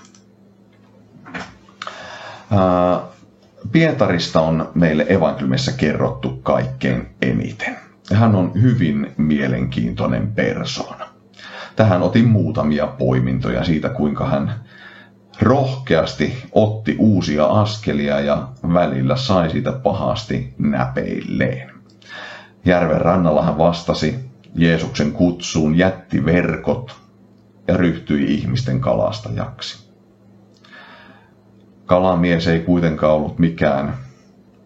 Pietarista 3.73 4.40
on 4.40 4.71
meille 4.75 5.07
evankeliumissa 5.09 5.73
kerrottu 5.73 6.40
kaikkein 6.42 7.09
eniten. 7.23 7.76
Hän 8.12 8.35
on 8.35 8.52
hyvin 8.62 9.12
mielenkiintoinen 9.16 10.33
persoona. 10.33 11.09
Tähän 11.76 12.02
otin 12.02 12.28
muutamia 12.28 12.87
poimintoja 12.87 13.64
siitä, 13.64 13.88
kuinka 13.88 14.26
hän 14.26 14.54
rohkeasti 15.40 16.45
otti 16.52 16.97
uusia 16.99 17.47
askelia 17.47 18.21
ja 18.21 18.49
välillä 18.73 19.16
sai 19.16 19.50
sitä 19.50 19.73
pahasti 19.73 20.54
näpeilleen. 20.59 21.71
Järven 22.64 23.00
rannalla 23.00 23.42
hän 23.42 23.59
vastasi 23.59 24.31
Jeesuksen 24.54 25.12
kutsuun, 25.12 25.78
jätti 25.78 26.25
verkot 26.25 27.02
ja 27.69 27.76
ryhtyi 27.76 28.35
ihmisten 28.35 28.81
kalastajaksi. 28.81 29.92
Kalamies 31.87 32.47
ei 32.47 32.61
kuitenkaan 32.61 33.14
ollut 33.14 33.38
mikään 33.38 33.95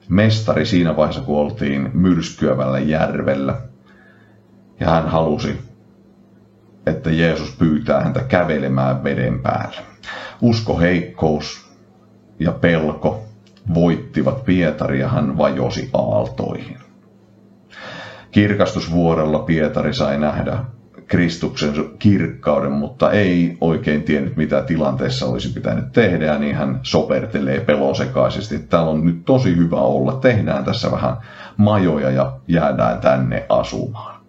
mestari 0.08 0.66
siinä 0.66 0.96
vaiheessa, 0.96 1.22
kun 1.22 1.38
oltiin 1.38 1.90
myrskyävällä 1.94 2.78
järvellä. 2.78 3.56
Ja 4.80 4.90
hän 4.90 5.08
halusi, 5.08 5.60
että 6.86 7.10
Jeesus 7.10 7.56
pyytää 7.58 8.00
häntä 8.00 8.20
kävelemään 8.20 9.04
veden 9.04 9.38
päällä. 9.42 9.80
Usko 10.40 10.78
heikkous 10.78 11.70
ja 12.38 12.52
pelko 12.52 13.24
voittivat 13.74 14.44
Pietari 14.44 15.00
ja 15.00 15.08
hän 15.08 15.38
vajosi 15.38 15.90
aaltoihin. 15.92 16.78
Kirkastusvuorella 18.30 19.38
Pietari 19.38 19.94
sai 19.94 20.18
nähdä 20.18 20.58
Kristuksen 21.06 21.75
kirkkauden, 21.98 22.72
mutta 22.72 23.10
ei 23.10 23.58
oikein 23.60 24.02
tiennyt, 24.02 24.36
mitä 24.36 24.62
tilanteessa 24.62 25.26
olisi 25.26 25.52
pitänyt 25.52 25.92
tehdä, 25.92 26.38
niin 26.38 26.57
hän 26.57 26.81
sopertelee 26.83 27.61
pelosekaisesti. 27.61 28.59
Täällä 28.59 28.90
on 28.90 29.04
nyt 29.04 29.24
tosi 29.24 29.57
hyvä 29.57 29.81
olla, 29.81 30.12
tehdään 30.12 30.64
tässä 30.64 30.90
vähän 30.90 31.16
majoja 31.57 32.11
ja 32.11 32.33
jäädään 32.48 33.00
tänne 33.00 33.46
asumaan. 33.48 34.20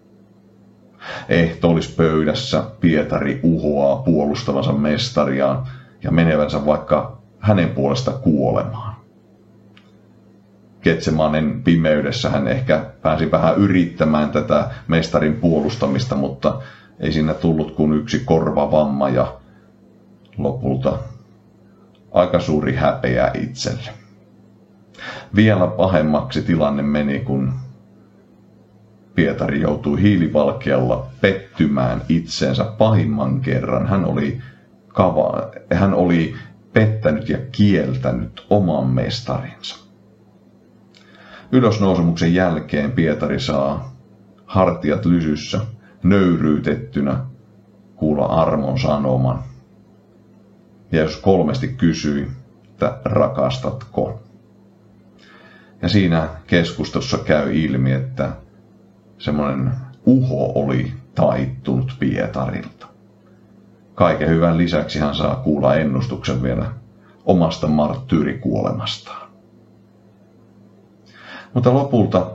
Ehtoolispöydässä 1.30 2.64
Pietari 2.80 3.40
uhoaa 3.44 3.96
puolustavansa 3.96 4.74
mestariaan 4.74 5.68
ja 6.04 6.12
menevänsä 6.12 6.66
vaikka 6.66 7.18
hänen 7.40 7.70
puolesta 7.70 8.12
kuolemaan. 8.12 8.87
Getsemanen 10.88 11.64
pimeydessä 11.64 12.30
hän 12.30 12.48
ehkä 12.48 12.86
pääsi 13.02 13.32
vähän 13.32 13.56
yrittämään 13.58 14.30
tätä 14.30 14.70
mestarin 14.88 15.34
puolustamista, 15.34 16.16
mutta 16.16 16.62
ei 17.00 17.12
siinä 17.12 17.34
tullut 17.34 17.72
kuin 17.72 17.94
yksi 17.94 18.20
korvavamma 18.26 19.10
ja 19.10 19.36
lopulta 20.38 20.98
aika 22.12 22.40
suuri 22.40 22.76
häpeä 22.76 23.32
itselle. 23.34 23.90
Vielä 25.36 25.68
pahemmaksi 25.68 26.42
tilanne 26.42 26.84
meni, 26.84 27.20
kun 27.20 27.54
Pietari 29.16 29.62
joutui 29.62 30.02
hiilivalkealla 30.02 31.08
pettymään 31.22 32.02
itsensä 32.10 32.64
pahimman 32.64 33.42
kerran. 33.42 33.88
Hän 33.88 34.06
oli, 34.06 34.42
kava, 34.88 35.52
hän 35.74 35.94
oli 35.94 36.36
pettänyt 36.74 37.30
ja 37.30 37.38
kieltänyt 37.52 38.46
oman 38.50 38.88
mestarinsa. 38.88 39.87
Ylösnousemuksen 41.52 42.34
jälkeen 42.34 42.92
Pietari 42.92 43.40
saa 43.40 43.96
hartiat 44.46 45.06
lysyssä, 45.06 45.60
nöyryytettynä 46.04 47.20
kuulla 47.96 48.26
armon 48.26 48.80
sanoman. 48.80 49.44
Jeesus 50.92 51.18
kolmesti 51.18 51.68
kysyi, 51.68 52.28
että 52.64 53.00
rakastatko? 53.06 54.20
Ja 55.82 55.90
siinä 55.90 56.28
keskustelussa 56.48 57.18
käy 57.18 57.56
ilmi, 57.56 57.92
että 57.92 58.32
semmoinen 59.18 59.72
uho 60.06 60.52
oli 60.56 60.94
taittunut 61.16 61.96
Pietarilta. 62.00 62.88
Kaiken 63.96 64.30
hyvän 64.30 64.58
lisäksi 64.58 65.00
hän 65.00 65.16
saa 65.16 65.36
kuulla 65.36 65.76
ennustuksen 65.76 66.44
vielä 66.44 66.72
omasta 67.26 67.68
marttyyrikuolemastaan. 67.68 69.27
Mutta 71.58 71.74
lopulta 71.74 72.32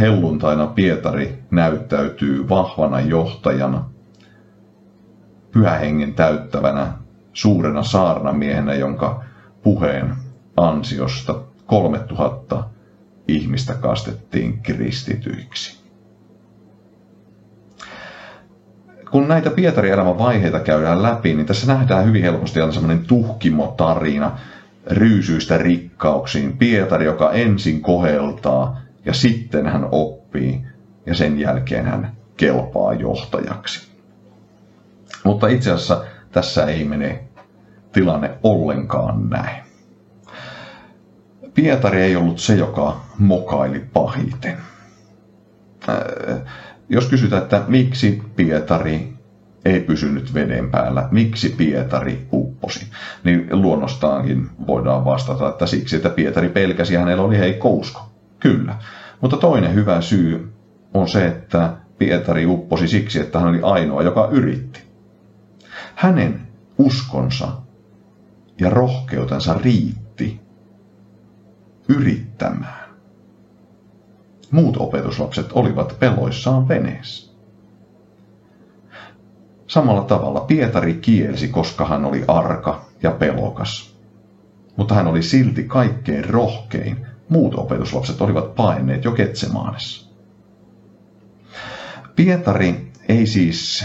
helluntaina 0.00 0.66
Pietari 0.66 1.38
näyttäytyy 1.50 2.48
vahvana 2.48 3.00
johtajana, 3.00 3.84
pyhähengen 5.50 6.14
täyttävänä 6.14 6.92
suurena 7.32 7.82
saarnamiehenä, 7.82 8.74
jonka 8.74 9.24
puheen 9.62 10.14
ansiosta 10.56 11.40
3000 11.66 12.64
ihmistä 13.28 13.74
kastettiin 13.74 14.62
kristityiksi. 14.62 15.84
Kun 19.10 19.28
näitä 19.28 19.50
Pietarin 19.50 19.92
elämän 19.92 20.18
vaiheita 20.18 20.60
käydään 20.60 21.02
läpi, 21.02 21.34
niin 21.34 21.46
tässä 21.46 21.72
nähdään 21.72 22.04
hyvin 22.04 22.22
helposti 22.22 22.60
sellainen 22.72 23.06
tuhkimo-tarina, 23.06 24.38
ryysyistä 24.86 25.58
rikkauksiin. 25.58 26.58
Pietari, 26.58 27.04
joka 27.04 27.32
ensin 27.32 27.80
koheltaa 27.82 28.80
ja 29.04 29.12
sitten 29.12 29.66
hän 29.66 29.88
oppii 29.92 30.66
ja 31.06 31.14
sen 31.14 31.38
jälkeen 31.38 31.84
hän 31.84 32.12
kelpaa 32.36 32.94
johtajaksi. 32.94 33.88
Mutta 35.24 35.48
itse 35.48 35.72
asiassa 35.72 36.04
tässä 36.32 36.64
ei 36.66 36.84
mene 36.84 37.24
tilanne 37.92 38.30
ollenkaan 38.42 39.30
näin. 39.30 39.64
Pietari 41.54 42.02
ei 42.02 42.16
ollut 42.16 42.38
se, 42.38 42.54
joka 42.54 43.00
mokaili 43.18 43.84
pahiten. 43.92 44.56
Äh, 45.88 46.40
jos 46.88 47.06
kysytään, 47.08 47.42
että 47.42 47.64
miksi 47.68 48.22
Pietari 48.36 49.13
ei 49.64 49.80
pysynyt 49.80 50.34
veden 50.34 50.70
päällä. 50.70 51.08
Miksi 51.10 51.48
Pietari 51.48 52.26
upposi? 52.32 52.86
Niin 53.24 53.48
luonnostaankin 53.50 54.50
voidaan 54.66 55.04
vastata, 55.04 55.48
että 55.48 55.66
siksi, 55.66 55.96
että 55.96 56.10
Pietari 56.10 56.48
pelkäsi 56.48 56.94
ja 56.94 57.00
hänellä 57.00 57.22
oli 57.22 57.38
heikko 57.38 57.68
usko. 57.68 58.00
Kyllä. 58.40 58.76
Mutta 59.20 59.36
toinen 59.36 59.74
hyvä 59.74 60.00
syy 60.00 60.52
on 60.94 61.08
se, 61.08 61.26
että 61.26 61.76
Pietari 61.98 62.46
upposi 62.46 62.88
siksi, 62.88 63.20
että 63.20 63.38
hän 63.38 63.48
oli 63.48 63.60
ainoa, 63.62 64.02
joka 64.02 64.28
yritti. 64.30 64.80
Hänen 65.94 66.40
uskonsa 66.78 67.48
ja 68.60 68.70
rohkeutensa 68.70 69.54
riitti 69.54 70.40
yrittämään. 71.88 72.90
Muut 74.50 74.76
opetuslapset 74.76 75.52
olivat 75.52 75.96
peloissaan 75.98 76.68
veneessä. 76.68 77.33
Samalla 79.66 80.02
tavalla 80.02 80.40
Pietari 80.40 80.94
kielsi, 80.94 81.48
koska 81.48 81.84
hän 81.84 82.04
oli 82.04 82.24
arka 82.28 82.84
ja 83.02 83.10
pelokas. 83.10 83.94
Mutta 84.76 84.94
hän 84.94 85.06
oli 85.06 85.22
silti 85.22 85.62
kaikkein 85.62 86.24
rohkein. 86.24 87.06
Muut 87.28 87.54
opetuslapset 87.54 88.20
olivat 88.20 88.54
paineet 88.54 89.04
jo 89.04 89.12
Ketsemaanessa. 89.12 90.06
Pietari 92.16 92.92
ei 93.08 93.26
siis 93.26 93.84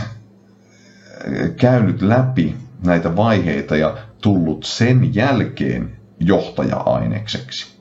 käynyt 1.58 2.02
läpi 2.02 2.56
näitä 2.86 3.16
vaiheita 3.16 3.76
ja 3.76 3.98
tullut 4.22 4.64
sen 4.64 5.16
jälkeen 5.16 5.98
johtaja-ainekseksi. 6.20 7.80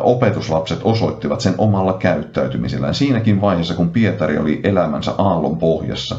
Opetuslapset 0.00 0.80
osoittivat 0.82 1.40
sen 1.40 1.54
omalla 1.58 1.92
käyttäytymisellään. 1.92 2.94
Siinäkin 2.94 3.40
vaiheessa, 3.40 3.74
kun 3.74 3.90
Pietari 3.90 4.38
oli 4.38 4.60
elämänsä 4.64 5.14
aallon 5.18 5.58
pohjassa, 5.58 6.16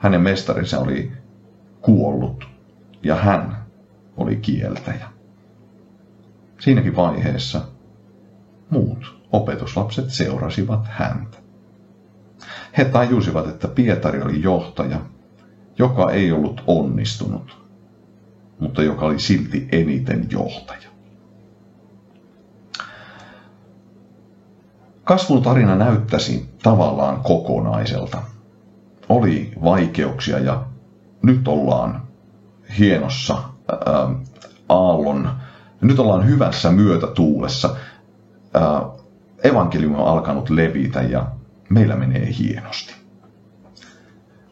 hänen 0.00 0.20
mestarinsa 0.20 0.78
oli 0.78 1.12
kuollut 1.80 2.48
ja 3.02 3.14
hän 3.14 3.64
oli 4.16 4.36
kieltäjä. 4.36 5.08
Siinäkin 6.60 6.96
vaiheessa 6.96 7.60
muut 8.70 9.20
opetuslapset 9.32 10.10
seurasivat 10.10 10.86
häntä. 10.88 11.38
He 12.78 12.84
tajusivat, 12.84 13.48
että 13.48 13.68
Pietari 13.68 14.22
oli 14.22 14.42
johtaja, 14.42 15.00
joka 15.78 16.10
ei 16.10 16.32
ollut 16.32 16.64
onnistunut, 16.66 17.58
mutta 18.60 18.82
joka 18.82 19.06
oli 19.06 19.18
silti 19.18 19.68
eniten 19.72 20.26
johtaja. 20.30 20.88
Kasvun 25.04 25.42
tarina 25.42 25.76
näyttäisi 25.76 26.50
tavallaan 26.62 27.20
kokonaiselta. 27.22 28.22
Oli 29.10 29.52
vaikeuksia 29.64 30.38
ja 30.38 30.64
nyt 31.22 31.48
ollaan 31.48 32.02
hienossa 32.78 33.34
ää, 33.34 34.08
aallon, 34.68 35.30
nyt 35.80 35.98
ollaan 35.98 36.26
hyvässä 36.26 36.70
myötätuulessa. 36.70 37.76
Ää, 38.54 38.82
evankeliumi 39.44 39.96
on 39.96 40.08
alkanut 40.08 40.50
levitä 40.50 41.02
ja 41.02 41.26
meillä 41.68 41.96
menee 41.96 42.34
hienosti. 42.38 42.94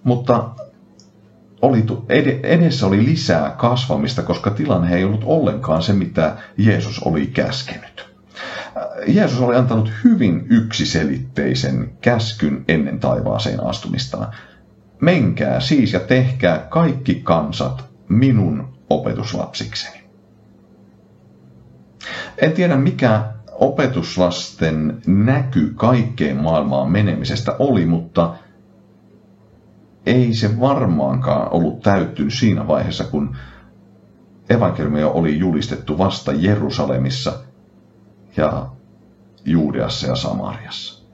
Mutta 0.05 0.51
oli, 1.63 1.87
edessä 2.43 2.87
oli 2.87 3.05
lisää 3.05 3.51
kasvamista, 3.51 4.23
koska 4.23 4.51
tilanne 4.51 4.97
ei 4.97 5.05
ollut 5.05 5.25
ollenkaan 5.25 5.83
se, 5.83 5.93
mitä 5.93 6.37
Jeesus 6.57 6.99
oli 6.99 7.27
käskenyt. 7.27 8.08
Jeesus 9.07 9.41
oli 9.41 9.57
antanut 9.57 9.93
hyvin 10.05 10.47
yksiselitteisen 10.51 11.93
käskyn 12.01 12.65
ennen 12.69 12.99
taivaaseen 13.01 13.65
astumistaan. 13.65 14.27
Menkää 15.01 15.61
siis 15.61 15.93
ja 15.93 16.01
tehkää 16.01 16.59
kaikki 16.71 17.15
kansat 17.25 17.85
minun 18.09 18.69
opetuslapsikseni. 18.91 19.99
En 22.39 22.53
tiedä 22.53 22.77
mikä 22.77 23.25
opetuslasten 23.53 25.03
näky 25.07 25.73
kaikkeen 25.77 26.37
maailmaan 26.37 26.91
menemisestä 26.91 27.57
oli, 27.59 27.87
mutta 27.87 28.35
ei 30.07 30.35
se 30.35 30.61
varmaankaan 30.61 31.53
ollut 31.53 31.83
täyttynyt 31.83 32.35
siinä 32.35 32.67
vaiheessa, 32.69 33.05
kun 33.05 33.37
evankeliumia 34.51 35.09
oli 35.09 35.39
julistettu 35.39 35.99
vasta 35.99 36.33
Jerusalemissa 36.33 37.33
ja 38.39 38.67
Juudeassa 39.45 40.07
ja 40.07 40.17
Samariassa. 40.17 41.05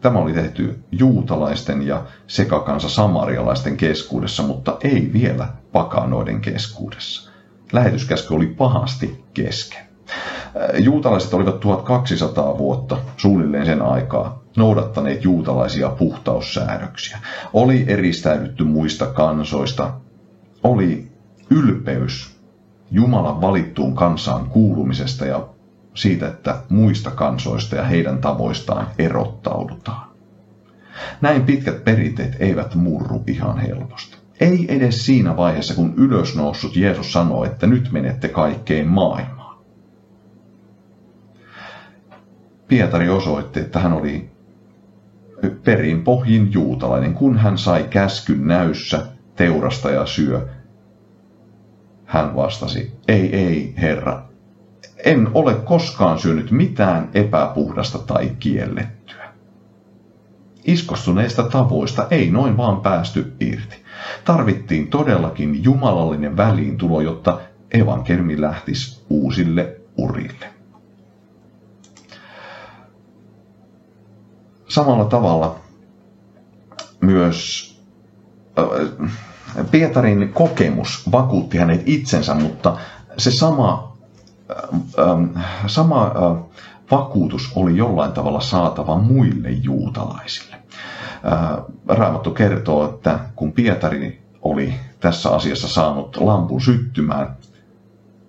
Tämä 0.00 0.18
oli 0.18 0.32
tehty 0.32 0.84
juutalaisten 0.92 1.86
ja 1.86 2.04
sekakansa 2.26 2.88
samarialaisten 2.88 3.76
keskuudessa, 3.76 4.42
mutta 4.42 4.76
ei 4.84 5.10
vielä 5.12 5.48
pakanoiden 5.72 6.40
keskuudessa 6.40 7.32
lähetyskäsky 7.72 8.34
oli 8.34 8.46
pahasti 8.46 9.24
kesken. 9.34 9.86
Juutalaiset 10.78 11.34
olivat 11.34 11.60
1200 11.60 12.58
vuotta, 12.58 12.98
suunnilleen 13.16 13.66
sen 13.66 13.82
aikaa, 13.82 14.42
noudattaneet 14.56 15.24
juutalaisia 15.24 15.88
puhtaussäädöksiä. 15.88 17.18
Oli 17.52 17.84
eristäydytty 17.88 18.64
muista 18.64 19.06
kansoista. 19.06 19.94
Oli 20.62 21.12
ylpeys 21.50 22.31
Jumalan 22.94 23.40
valittuun 23.40 23.94
kansaan 23.94 24.46
kuulumisesta 24.46 25.26
ja 25.26 25.48
siitä, 25.94 26.28
että 26.28 26.62
muista 26.68 27.10
kansoista 27.10 27.76
ja 27.76 27.84
heidän 27.84 28.18
tavoistaan 28.18 28.86
erottaudutaan. 28.98 30.08
Näin 31.20 31.42
pitkät 31.42 31.84
perinteet 31.84 32.36
eivät 32.40 32.74
murru 32.74 33.24
ihan 33.26 33.58
helposti. 33.58 34.16
Ei 34.40 34.66
edes 34.68 35.06
siinä 35.06 35.36
vaiheessa, 35.36 35.74
kun 35.74 35.94
ylösnoussut 35.96 36.76
Jeesus 36.76 37.12
sanoo, 37.12 37.44
että 37.44 37.66
nyt 37.66 37.92
menette 37.92 38.28
kaikkeen 38.28 38.88
maailmaan. 38.88 39.58
Pietari 42.68 43.08
osoitti, 43.08 43.60
että 43.60 43.78
hän 43.78 43.92
oli 43.92 44.30
perin 45.64 46.04
pohjin 46.04 46.52
juutalainen, 46.52 47.14
kun 47.14 47.38
hän 47.38 47.58
sai 47.58 47.86
käskyn 47.90 48.46
näyssä 48.46 49.06
teurasta 49.36 49.90
ja 49.90 50.06
syö. 50.06 50.48
Hän 52.12 52.36
vastasi, 52.36 52.92
ei, 53.08 53.36
ei, 53.36 53.74
Herra, 53.76 54.22
en 55.04 55.28
ole 55.34 55.54
koskaan 55.54 56.18
syönyt 56.18 56.50
mitään 56.50 57.10
epäpuhdasta 57.14 57.98
tai 57.98 58.32
kiellettyä. 58.38 59.32
Iskostuneista 60.64 61.42
tavoista 61.42 62.06
ei 62.10 62.30
noin 62.30 62.56
vaan 62.56 62.80
päästy 62.80 63.32
irti. 63.40 63.82
Tarvittiin 64.24 64.88
todellakin 64.88 65.64
jumalallinen 65.64 66.36
väliintulo, 66.36 67.00
jotta 67.00 67.40
evankeliumi 67.70 68.40
lähtisi 68.40 69.04
uusille 69.10 69.80
urille. 69.96 70.46
Samalla 74.68 75.04
tavalla 75.04 75.56
myös 77.00 77.72
äh, 78.58 79.12
Pietarin 79.70 80.32
kokemus 80.32 81.12
vakuutti 81.12 81.58
hänet 81.58 81.82
itsensä, 81.86 82.34
mutta 82.34 82.76
se 83.18 83.30
sama, 83.30 83.96
äh, 84.50 85.44
sama 85.66 86.04
äh, 86.06 86.42
vakuutus 86.90 87.52
oli 87.54 87.76
jollain 87.76 88.12
tavalla 88.12 88.40
saatava 88.40 88.96
muille 88.98 89.50
juutalaisille. 89.50 90.56
Raamattu 91.88 92.30
kertoo, 92.30 92.88
että 92.94 93.18
kun 93.36 93.52
Pietari 93.52 94.22
oli 94.42 94.74
tässä 95.00 95.30
asiassa 95.30 95.68
saanut 95.68 96.16
lampun 96.16 96.60
syttymään, 96.60 97.36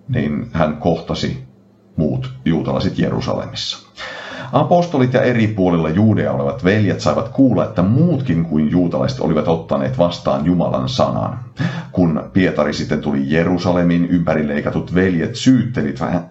niin 0.08 0.50
hän 0.52 0.76
kohtasi 0.76 1.44
muut 1.96 2.32
juutalaiset 2.44 2.98
Jerusalemissa. 2.98 3.83
Apostolit 4.54 5.12
ja 5.12 5.22
eri 5.22 5.46
puolilla 5.46 5.88
Juudea 5.88 6.32
olevat 6.32 6.64
veljet 6.64 7.00
saivat 7.00 7.28
kuulla, 7.28 7.64
että 7.64 7.82
muutkin 7.82 8.44
kuin 8.44 8.70
juutalaiset 8.70 9.20
olivat 9.20 9.48
ottaneet 9.48 9.98
vastaan 9.98 10.46
Jumalan 10.46 10.88
sanan. 10.88 11.38
Kun 11.92 12.30
Pietari 12.32 12.72
sitten 12.72 13.00
tuli 13.00 13.22
Jerusalemin, 13.26 14.06
ympärileikatut 14.06 14.94
veljet 14.94 15.34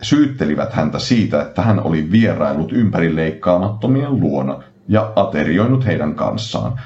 syyttelivät 0.01 0.73
häntä 0.73 0.99
siitä, 0.99 1.41
että 1.41 1.61
hän 1.61 1.83
oli 1.83 2.11
vierailut 2.11 2.71
ympärileikkaamattomien 2.71 4.19
luona 4.19 4.63
ja 4.87 5.11
aterioinut 5.15 5.85
heidän 5.85 6.15
kanssaan. 6.15 6.79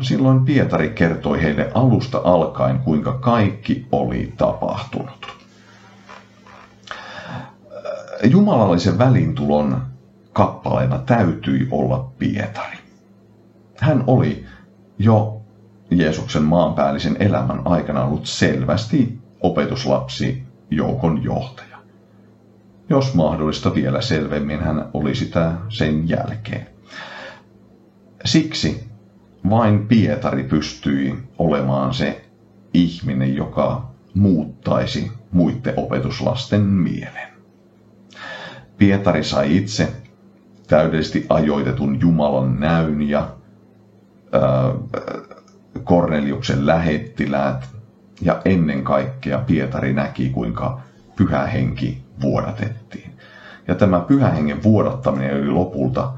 Silloin 0.00 0.44
Pietari 0.44 0.88
kertoi 0.88 1.42
heille 1.42 1.70
alusta 1.74 2.20
alkaen, 2.24 2.78
kuinka 2.78 3.12
kaikki 3.12 3.86
oli 3.92 4.32
tapahtunut. 4.36 5.26
Jumalallisen 8.24 8.98
välintulon 8.98 9.95
kappaleena 10.36 10.98
täytyi 10.98 11.68
olla 11.70 12.12
Pietari. 12.18 12.76
Hän 13.76 14.04
oli 14.06 14.44
jo 14.98 15.40
Jeesuksen 15.90 16.42
maanpäällisen 16.42 17.16
elämän 17.18 17.62
aikana 17.64 18.04
ollut 18.04 18.26
selvästi 18.26 19.18
opetuslapsi 19.40 20.42
joukon 20.70 21.22
johtaja. 21.22 21.76
Jos 22.88 23.14
mahdollista 23.14 23.74
vielä 23.74 24.00
selvemmin 24.00 24.60
hän 24.60 24.88
oli 24.94 25.14
sitä 25.14 25.52
sen 25.68 26.08
jälkeen. 26.08 26.66
Siksi 28.24 28.84
vain 29.50 29.88
Pietari 29.88 30.44
pystyi 30.44 31.18
olemaan 31.38 31.94
se 31.94 32.24
ihminen, 32.74 33.36
joka 33.36 33.90
muuttaisi 34.14 35.12
muiden 35.32 35.74
opetuslasten 35.76 36.62
mielen. 36.62 37.28
Pietari 38.78 39.24
sai 39.24 39.56
itse 39.56 40.05
täydellisesti 40.66 41.26
ajoitetun 41.28 42.00
Jumalan 42.00 42.60
näyn 42.60 43.02
ja 43.02 43.28
Korneliuksen 45.84 46.66
lähettiläät 46.66 47.68
ja 48.20 48.40
ennen 48.44 48.84
kaikkea 48.84 49.38
Pietari 49.38 49.92
näki, 49.92 50.28
kuinka 50.28 50.80
pyhä 51.16 51.46
henki 51.46 52.02
vuodatettiin. 52.22 53.10
Ja 53.68 53.74
tämä 53.74 54.00
pyhä 54.00 54.30
hengen 54.30 54.62
vuodattaminen 54.62 55.36
oli 55.36 55.48
lopulta 55.48 56.12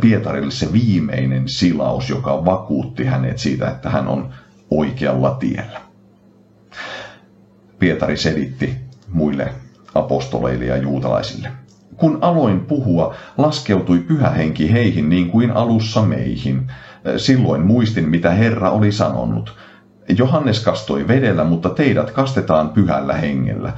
Pietarille 0.00 0.50
se 0.50 0.72
viimeinen 0.72 1.48
silaus, 1.48 2.10
joka 2.10 2.44
vakuutti 2.44 3.04
hänet 3.04 3.38
siitä, 3.38 3.68
että 3.68 3.90
hän 3.90 4.08
on 4.08 4.30
oikealla 4.70 5.30
tiellä. 5.30 5.80
Pietari 7.78 8.16
selitti 8.16 8.76
muille 9.08 9.52
apostoleille 9.94 10.64
ja 10.64 10.76
juutalaisille. 10.76 11.48
Kun 11.98 12.18
aloin 12.20 12.60
puhua, 12.60 13.14
laskeutui 13.38 13.98
pyhä 13.98 14.30
henki 14.30 14.72
heihin 14.72 15.08
niin 15.08 15.30
kuin 15.30 15.50
alussa 15.50 16.02
meihin. 16.02 16.70
Silloin 17.16 17.62
muistin, 17.62 18.08
mitä 18.08 18.30
Herra 18.30 18.70
oli 18.70 18.92
sanonut. 18.92 19.56
Johannes 20.18 20.60
kastoi 20.60 21.08
vedellä, 21.08 21.44
mutta 21.44 21.70
teidät 21.70 22.10
kastetaan 22.10 22.68
pyhällä 22.68 23.14
hengellä. 23.14 23.72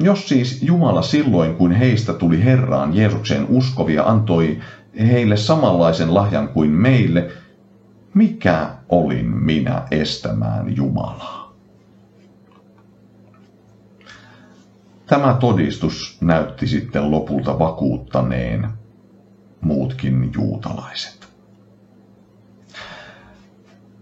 Jos 0.00 0.28
siis 0.28 0.62
Jumala 0.62 1.02
silloin, 1.02 1.54
kun 1.54 1.72
heistä 1.72 2.12
tuli 2.12 2.44
Herraan 2.44 2.96
Jeesukseen 2.96 3.46
uskovia, 3.48 4.02
antoi 4.02 4.58
heille 5.00 5.36
samanlaisen 5.36 6.14
lahjan 6.14 6.48
kuin 6.48 6.70
meille, 6.70 7.30
mikä 8.14 8.70
olin 8.88 9.26
minä 9.26 9.82
estämään 9.90 10.76
Jumalaa? 10.76 11.41
Tämä 15.12 15.34
todistus 15.34 16.18
näytti 16.20 16.66
sitten 16.66 17.10
lopulta 17.10 17.58
vakuuttaneen 17.58 18.68
muutkin 19.60 20.30
juutalaiset. 20.34 21.28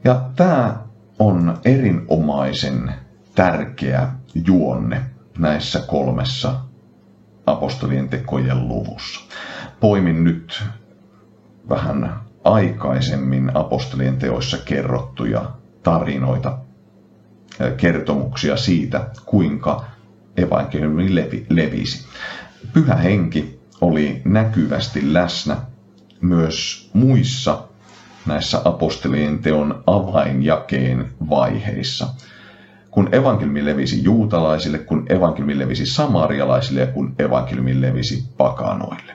Ja 0.04 0.30
tämä 0.36 0.78
on 1.18 1.58
erinomaisen 1.64 2.94
tärkeä 3.34 4.08
juonne 4.46 5.02
näissä 5.38 5.80
kolmessa 5.86 6.60
apostolien 7.46 8.08
tekojen 8.08 8.68
luvussa. 8.68 9.20
Poimin 9.80 10.24
nyt 10.24 10.64
vähän 11.68 12.20
aikaisemmin 12.44 13.56
apostolien 13.56 14.16
teoissa 14.16 14.58
kerrottuja 14.64 15.50
tarinoita, 15.82 16.58
kertomuksia 17.76 18.56
siitä, 18.56 19.10
kuinka 19.26 19.84
evankeliumi 20.36 21.14
levi, 21.14 21.46
levisi. 21.48 22.06
Pyhä 22.72 22.96
henki 22.96 23.60
oli 23.80 24.22
näkyvästi 24.24 25.12
läsnä 25.14 25.56
myös 26.20 26.90
muissa 26.92 27.62
näissä 28.26 28.62
apostolien 28.64 29.38
teon 29.38 29.82
avainjakeen 29.86 31.10
vaiheissa. 31.30 32.08
Kun 32.90 33.08
evankeliumi 33.12 33.64
levisi 33.64 34.04
juutalaisille, 34.04 34.78
kun 34.78 35.06
evankeliumi 35.08 35.58
levisi 35.58 35.86
samarialaisille 35.86 36.80
ja 36.80 36.86
kun 36.86 37.14
evankeliumi 37.18 37.80
levisi 37.80 38.24
pakanoille. 38.36 39.12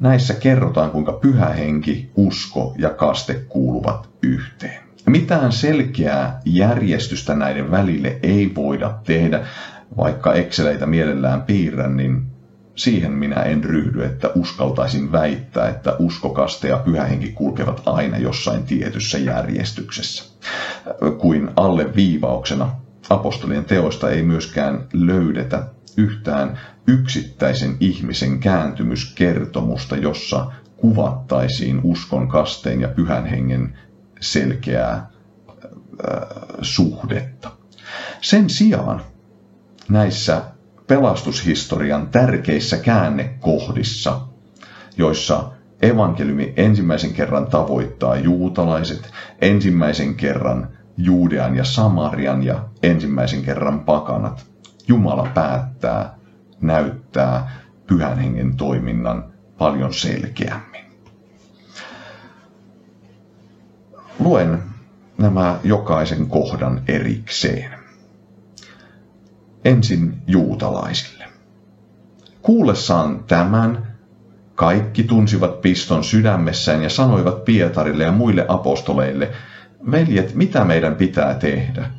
Näissä 0.00 0.34
kerrotaan, 0.34 0.90
kuinka 0.90 1.12
pyhä 1.12 1.46
henki, 1.46 2.10
usko 2.16 2.74
ja 2.78 2.90
kaste 2.90 3.34
kuuluvat 3.48 4.08
yhteen. 4.22 4.84
Mitään 5.06 5.52
selkeää 5.52 6.40
järjestystä 6.44 7.34
näiden 7.34 7.70
välille 7.70 8.18
ei 8.22 8.52
voida 8.54 8.94
tehdä, 9.04 9.46
vaikka 9.96 10.32
Exceleitä 10.34 10.86
mielellään 10.86 11.42
piirrän, 11.42 11.96
niin 11.96 12.22
siihen 12.76 13.12
minä 13.12 13.42
en 13.42 13.64
ryhdy, 13.64 14.04
että 14.04 14.30
uskaltaisin 14.34 15.12
väittää, 15.12 15.68
että 15.68 15.96
uskokaste 15.98 16.68
ja 16.68 16.78
pyhähenki 16.78 17.32
kulkevat 17.32 17.82
aina 17.86 18.18
jossain 18.18 18.62
tietyssä 18.62 19.18
järjestyksessä. 19.18 20.24
Kuin 21.18 21.50
alle 21.56 21.96
viivauksena 21.96 22.70
apostolien 23.10 23.64
teoista 23.64 24.10
ei 24.10 24.22
myöskään 24.22 24.86
löydetä 24.92 25.66
yhtään 25.96 26.60
yksittäisen 26.86 27.76
ihmisen 27.80 28.40
kääntymyskertomusta, 28.40 29.96
jossa 29.96 30.52
kuvattaisiin 30.76 31.80
uskon 31.82 32.28
kasteen 32.28 32.80
ja 32.80 32.88
pyhän 32.88 33.26
hengen 33.26 33.78
selkeää 34.20 34.92
äh, 34.92 35.08
suhdetta. 36.62 37.50
Sen 38.20 38.50
sijaan 38.50 39.02
näissä 39.88 40.42
pelastushistorian 40.86 42.08
tärkeissä 42.08 42.76
käännekohdissa, 42.76 44.20
joissa 44.98 45.50
evankeliumi 45.82 46.52
ensimmäisen 46.56 47.12
kerran 47.12 47.46
tavoittaa 47.46 48.16
juutalaiset, 48.16 49.10
ensimmäisen 49.40 50.14
kerran 50.14 50.68
Juudean 50.96 51.56
ja 51.56 51.64
Samarian 51.64 52.42
ja 52.42 52.64
ensimmäisen 52.82 53.42
kerran 53.42 53.80
pakanat. 53.80 54.46
Jumala 54.88 55.28
päättää 55.34 56.14
näyttää 56.60 57.50
pyhän 57.86 58.18
hengen 58.18 58.56
toiminnan 58.56 59.24
paljon 59.58 59.94
selkeämmin. 59.94 60.84
Luen 64.18 64.62
nämä 65.18 65.58
jokaisen 65.64 66.26
kohdan 66.26 66.82
erikseen. 66.88 67.83
Ensin 69.64 70.14
juutalaisille. 70.26 71.24
Kuullessaan 72.42 73.24
tämän 73.24 73.94
kaikki 74.54 75.02
tunsivat 75.02 75.60
piston 75.60 76.04
sydämessään 76.04 76.82
ja 76.82 76.88
sanoivat 76.88 77.44
Pietarille 77.44 78.04
ja 78.04 78.12
muille 78.12 78.44
apostoleille, 78.48 79.30
veljet, 79.90 80.34
mitä 80.34 80.64
meidän 80.64 80.94
pitää 80.94 81.34
tehdä? 81.34 81.90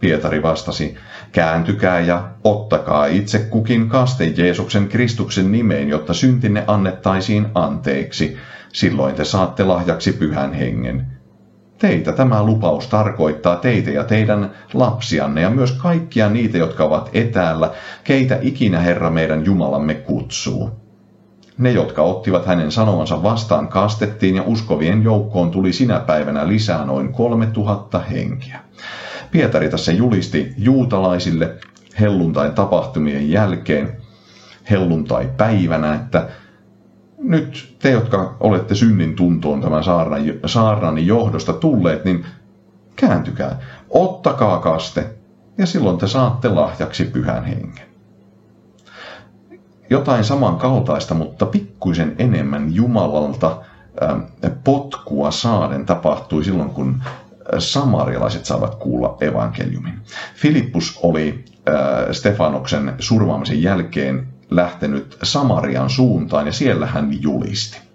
Pietari 0.00 0.42
vastasi, 0.42 0.94
kääntykää 1.32 2.00
ja 2.00 2.28
ottakaa 2.44 3.06
itse 3.06 3.38
kukin 3.38 3.88
kaste 3.88 4.24
Jeesuksen 4.36 4.88
Kristuksen 4.88 5.52
nimeen, 5.52 5.88
jotta 5.88 6.14
syntinne 6.14 6.64
annettaisiin 6.66 7.46
anteeksi. 7.54 8.36
Silloin 8.72 9.14
te 9.14 9.24
saatte 9.24 9.64
lahjaksi 9.64 10.12
pyhän 10.12 10.52
hengen. 10.52 11.06
Teitä 11.82 12.12
tämä 12.12 12.42
lupaus 12.42 12.86
tarkoittaa 12.86 13.56
teitä 13.56 13.90
ja 13.90 14.04
teidän 14.04 14.50
lapsianne 14.74 15.40
ja 15.40 15.50
myös 15.50 15.72
kaikkia 15.72 16.28
niitä, 16.28 16.58
jotka 16.58 16.84
ovat 16.84 17.10
etäällä, 17.12 17.70
keitä 18.04 18.38
ikinä 18.42 18.80
Herra 18.80 19.10
meidän 19.10 19.44
Jumalamme 19.44 19.94
kutsuu. 19.94 20.70
Ne, 21.58 21.70
jotka 21.70 22.02
ottivat 22.02 22.46
hänen 22.46 22.72
sanomansa 22.72 23.22
vastaan, 23.22 23.68
kastettiin 23.68 24.36
ja 24.36 24.42
uskovien 24.46 25.02
joukkoon 25.02 25.50
tuli 25.50 25.72
sinä 25.72 26.00
päivänä 26.00 26.48
lisää 26.48 26.84
noin 26.84 27.12
kolme 27.12 27.46
tuhatta 27.46 27.98
henkiä. 27.98 28.60
Pietari 29.30 29.68
tässä 29.68 29.92
julisti 29.92 30.54
juutalaisille 30.58 31.54
helluntain 32.00 32.52
tapahtumien 32.52 33.30
jälkeen, 33.30 33.96
helluntai-päivänä, 34.70 35.94
että 35.94 36.28
nyt 37.22 37.76
te, 37.78 37.90
jotka 37.90 38.36
olette 38.40 38.74
synnin 38.74 39.16
tuntoon 39.16 39.60
tämän 39.60 39.84
saarnani 40.46 41.06
johdosta 41.06 41.52
tulleet, 41.52 42.04
niin 42.04 42.26
kääntykää, 42.96 43.58
ottakaa 43.90 44.58
kaste, 44.58 45.10
ja 45.58 45.66
silloin 45.66 45.98
te 45.98 46.06
saatte 46.06 46.48
lahjaksi 46.48 47.04
pyhän 47.04 47.44
hengen. 47.44 47.86
Jotain 49.90 50.24
samankaltaista, 50.24 51.14
mutta 51.14 51.46
pikkuisen 51.46 52.14
enemmän 52.18 52.74
Jumalalta 52.74 53.56
potkua 54.64 55.30
saaden 55.30 55.86
tapahtui 55.86 56.44
silloin, 56.44 56.70
kun 56.70 57.02
samarialaiset 57.58 58.44
saavat 58.44 58.74
kuulla 58.74 59.16
evankeliumin. 59.20 60.00
Filippus 60.34 61.00
oli 61.02 61.44
Stefanoksen 62.12 62.94
surmaamisen 62.98 63.62
jälkeen 63.62 64.28
lähtenyt 64.56 65.18
Samarian 65.22 65.90
suuntaan 65.90 66.46
ja 66.46 66.52
siellä 66.52 66.86
hän 66.86 67.22
julisti. 67.22 67.92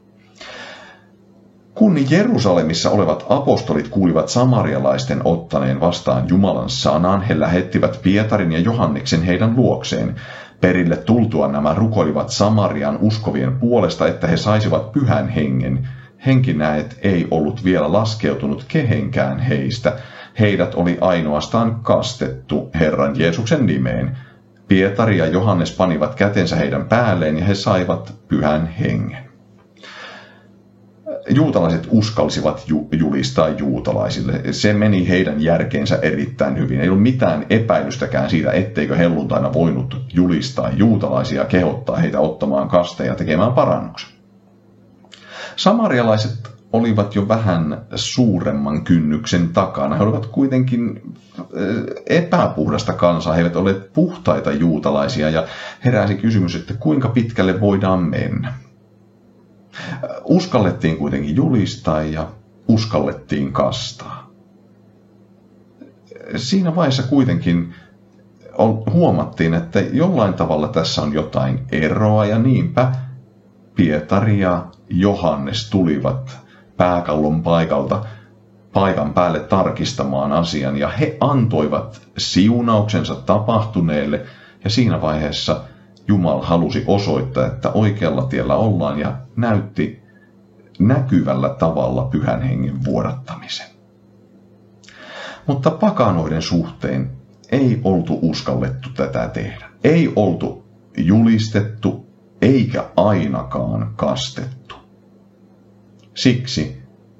Kun 1.78 2.12
Jerusalemissa 2.12 2.90
olevat 2.90 3.26
apostolit 3.30 3.88
kuulivat 3.88 4.30
samarialaisten 4.30 5.22
ottaneen 5.24 5.80
vastaan 5.80 6.30
Jumalan 6.30 6.70
sanan, 6.70 7.22
he 7.22 7.40
lähettivät 7.40 8.00
Pietarin 8.04 8.52
ja 8.52 8.60
Johanneksen 8.60 9.24
heidän 9.24 9.56
luokseen. 9.56 10.16
Perille 10.62 10.96
tultua 10.96 11.48
nämä 11.48 11.74
rukoilivat 11.74 12.30
Samarian 12.30 12.98
uskovien 13.02 13.60
puolesta, 13.60 14.08
että 14.08 14.28
he 14.28 14.38
saisivat 14.38 14.92
pyhän 14.92 15.30
hengen. 15.30 15.88
Henki 16.26 16.54
näet 16.54 17.00
ei 17.02 17.28
ollut 17.32 17.64
vielä 17.64 17.94
laskeutunut 17.94 18.66
kehenkään 18.68 19.40
heistä. 19.40 19.94
Heidät 20.40 20.76
oli 20.76 20.98
ainoastaan 21.02 21.80
kastettu 21.82 22.70
Herran 22.80 23.20
Jeesuksen 23.20 23.66
nimeen. 23.66 24.18
Pietari 24.68 25.18
ja 25.18 25.26
Johannes 25.26 25.72
panivat 25.72 26.16
kätensä 26.16 26.56
heidän 26.56 26.86
päälleen 26.88 27.38
ja 27.38 27.46
he 27.46 27.56
saivat 27.56 28.16
pyhän 28.28 28.68
hengen. 28.68 29.28
Juutalaiset 31.30 31.88
uskalsivat 31.92 32.64
ju- 32.68 32.88
julistaa 32.92 33.50
juutalaisille. 33.50 34.42
Se 34.52 34.74
meni 34.74 35.08
heidän 35.08 35.44
järkeensä 35.44 36.00
erittäin 36.02 36.58
hyvin. 36.58 36.82
Ei 36.82 36.90
ollut 36.90 37.04
mitään 37.04 37.46
epäilystäkään 37.50 38.30
siitä, 38.30 38.52
etteikö 38.52 38.96
helluntaina 38.96 39.54
voinut 39.54 40.02
julistaa 40.14 40.70
juutalaisia 40.72 41.42
ja 41.42 41.46
kehottaa 41.46 41.96
heitä 41.96 42.20
ottamaan 42.20 42.68
kasteja 42.68 43.16
tekemään 43.16 43.54
parannuksen. 43.54 44.10
Samarialaiset 45.56 46.57
olivat 46.74 47.16
jo 47.16 47.28
vähän 47.28 47.82
suuremman 47.96 48.84
kynnyksen 48.84 49.50
takana. 49.50 49.96
He 49.96 50.04
olivat 50.04 50.26
kuitenkin 50.26 51.02
epäpuhdasta 52.06 52.94
kansaa, 52.94 53.34
he 53.34 53.40
eivät 53.40 53.56
ole 53.56 53.74
puhtaita 53.74 54.52
juutalaisia 54.52 55.30
ja 55.30 55.48
heräsi 55.86 56.16
kysymys, 56.16 56.56
että 56.56 56.74
kuinka 56.74 57.10
pitkälle 57.10 57.62
voidaan 57.62 58.04
mennä. 58.04 58.54
Uskallettiin 60.24 60.98
kuitenkin 60.98 61.36
julistaa 61.36 62.02
ja 62.04 62.28
uskallettiin 62.68 63.54
kastaa. 63.54 64.30
Siinä 66.36 66.76
vaiheessa 66.76 67.04
kuitenkin 67.04 67.74
huomattiin, 68.94 69.54
että 69.54 69.80
jollain 69.80 70.34
tavalla 70.34 70.68
tässä 70.68 71.02
on 71.02 71.14
jotain 71.14 71.60
eroa 71.72 72.26
ja 72.26 72.40
niinpä 72.40 72.92
Pietari 73.76 74.40
ja 74.40 74.66
Johannes 74.90 75.70
tulivat 75.70 76.47
pääkallon 76.78 77.44
paikalta 77.44 78.06
paikan 78.74 79.14
päälle 79.14 79.40
tarkistamaan 79.40 80.32
asian 80.32 80.78
ja 80.78 80.88
he 80.88 81.18
antoivat 81.20 82.02
siunauksensa 82.18 83.16
tapahtuneelle 83.16 84.26
ja 84.64 84.70
siinä 84.70 85.02
vaiheessa 85.02 85.62
Jumala 86.08 86.46
halusi 86.46 86.84
osoittaa, 86.88 87.46
että 87.46 87.70
oikealla 87.70 88.26
tiellä 88.26 88.56
ollaan 88.56 89.00
ja 89.00 89.18
näytti 89.36 90.04
näkyvällä 90.80 91.50
tavalla 91.50 92.04
pyhän 92.04 92.42
hengen 92.42 92.86
vuodattamisen. 92.86 93.68
Mutta 95.48 95.72
pakanoiden 95.72 96.42
suhteen 96.42 97.12
ei 97.52 97.82
oltu 97.84 98.20
uskallettu 98.22 98.90
tätä 98.90 99.28
tehdä. 99.28 99.70
Ei 99.84 100.14
oltu 100.16 100.66
julistettu 100.98 102.06
eikä 102.42 102.86
ainakaan 102.96 103.94
kastettu. 103.96 104.76
Siksi 106.18 106.78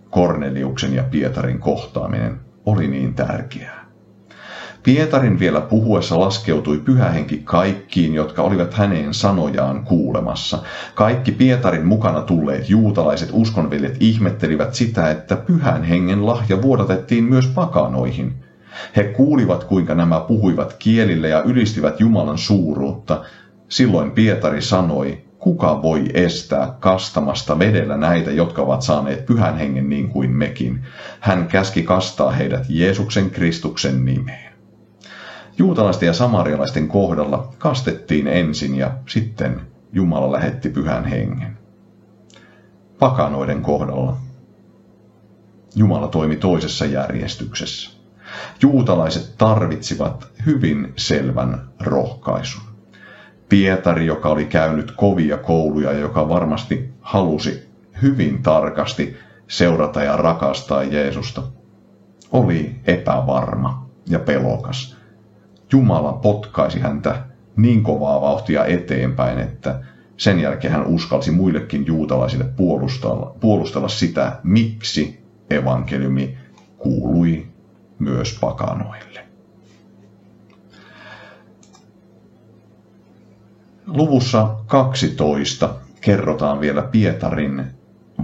Korneliuksen 0.10 0.94
ja 0.94 1.04
Pietarin 1.04 1.60
kohtaaminen 1.60 2.40
oli 2.66 2.88
niin 2.88 3.14
tärkeää. 3.14 3.86
Pietarin 4.84 5.40
vielä 5.40 5.62
puhuessa 5.62 6.20
laskeutui 6.20 6.78
pyhähenki 6.78 7.42
kaikkiin, 7.44 8.14
jotka 8.14 8.42
olivat 8.42 8.74
häneen 8.74 9.14
sanojaan 9.14 9.84
kuulemassa. 9.84 10.64
Kaikki 10.96 11.32
Pietarin 11.32 11.86
mukana 11.86 12.22
tulleet 12.22 12.70
juutalaiset 12.70 13.30
uskonveljet 13.32 13.98
ihmettelivät 14.00 14.74
sitä, 14.74 15.12
että 15.12 15.36
pyhän 15.36 15.84
hengen 15.84 16.26
lahja 16.26 16.62
vuodatettiin 16.62 17.24
myös 17.24 17.48
pakanoihin. 17.48 18.34
He 18.96 19.04
kuulivat, 19.04 19.64
kuinka 19.64 19.96
nämä 19.96 20.20
puhuivat 20.20 20.74
kielille 20.74 21.30
ja 21.30 21.42
ylistivät 21.42 22.00
Jumalan 22.00 22.38
suuruutta. 22.38 23.24
Silloin 23.70 24.12
Pietari 24.12 24.62
sanoi, 24.62 25.27
kuka 25.40 25.82
voi 25.82 26.06
estää 26.14 26.76
kastamasta 26.80 27.60
vedellä 27.60 27.98
näitä, 27.98 28.32
jotka 28.32 28.62
ovat 28.62 28.82
saaneet 28.82 29.26
pyhän 29.26 29.58
hengen 29.58 29.90
niin 29.90 30.10
kuin 30.10 30.32
mekin. 30.32 30.84
Hän 31.20 31.48
käski 31.48 31.84
kastaa 31.84 32.32
heidät 32.32 32.66
Jeesuksen 32.70 33.30
Kristuksen 33.30 34.06
nimeen. 34.06 34.54
Juutalaisten 35.58 36.08
ja 36.08 36.14
samarialaisten 36.14 36.88
kohdalla 36.88 37.54
kastettiin 37.58 38.28
ensin 38.28 38.76
ja 38.76 38.92
sitten 39.08 39.62
Jumala 39.94 40.32
lähetti 40.32 40.70
pyhän 40.70 41.06
hengen. 41.06 41.58
Pakanoiden 43.00 43.62
kohdalla 43.62 44.18
Jumala 45.76 46.08
toimi 46.08 46.36
toisessa 46.36 46.86
järjestyksessä. 46.86 47.90
Juutalaiset 48.62 49.34
tarvitsivat 49.38 50.28
hyvin 50.46 50.94
selvän 50.96 51.70
rohkaisun. 51.80 52.67
Pietari, 53.50 54.06
joka 54.06 54.30
oli 54.30 54.46
käynyt 54.46 54.92
kovia 54.92 55.38
kouluja 55.38 55.92
ja 55.92 56.00
joka 56.00 56.30
varmasti 56.30 56.90
halusi 57.02 57.70
hyvin 58.02 58.44
tarkasti 58.44 59.18
seurata 59.48 60.04
ja 60.04 60.18
rakastaa 60.18 60.84
Jeesusta, 60.84 61.44
oli 62.32 62.76
epävarma 62.86 63.88
ja 64.10 64.20
pelokas. 64.20 64.98
Jumala 65.72 66.14
potkaisi 66.14 66.80
häntä 66.80 67.24
niin 67.56 67.84
kovaa 67.84 68.22
vauhtia 68.22 68.66
eteenpäin, 68.66 69.40
että 69.40 69.80
sen 70.18 70.40
jälkeen 70.40 70.74
hän 70.74 70.88
uskalsi 70.88 71.32
muillekin 71.32 71.86
juutalaisille 71.86 72.46
puolustella, 72.58 73.36
puolustella 73.40 73.88
sitä, 73.88 74.40
miksi 74.44 75.24
evankeliumi 75.50 76.38
kuului 76.78 77.48
myös 78.00 78.38
pakanoille. 78.42 79.27
Luvussa 83.88 84.56
12 84.66 85.70
kerrotaan 86.02 86.60
vielä 86.60 86.82
Pietarin 86.82 87.66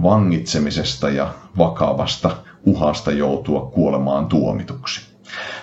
vangitsemisesta 0.02 1.10
ja 1.10 1.34
vakavasta 1.58 2.36
uhasta 2.64 3.12
joutua 3.12 3.60
kuolemaan 3.74 4.26
tuomituksi. 4.26 5.14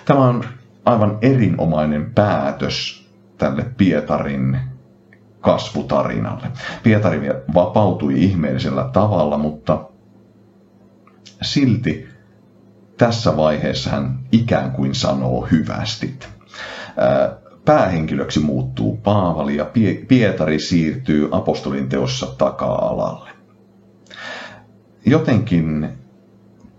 Tämä 0.04 0.20
on 0.20 0.44
aivan 0.84 1.18
erinomainen 1.22 2.12
päätös 2.14 3.06
tälle 3.38 3.66
Pietarin 3.76 4.58
kasvutarinalle. 5.40 6.46
Pietari 6.82 7.20
vapautui 7.54 8.22
ihmeellisellä 8.24 8.88
tavalla, 8.92 9.38
mutta 9.38 9.84
silti 11.42 12.08
tässä 12.98 13.36
vaiheessa 13.36 13.90
hän 13.90 14.18
ikään 14.32 14.70
kuin 14.72 14.94
sanoo 14.94 15.40
hyvästit 15.50 16.28
päähenkilöksi 17.64 18.40
muuttuu 18.40 18.96
Paavali 18.96 19.56
ja 19.56 19.70
Pietari 20.08 20.58
siirtyy 20.58 21.28
apostolin 21.30 21.88
teossa 21.88 22.26
taka-alalle. 22.38 23.30
Jotenkin 25.06 25.88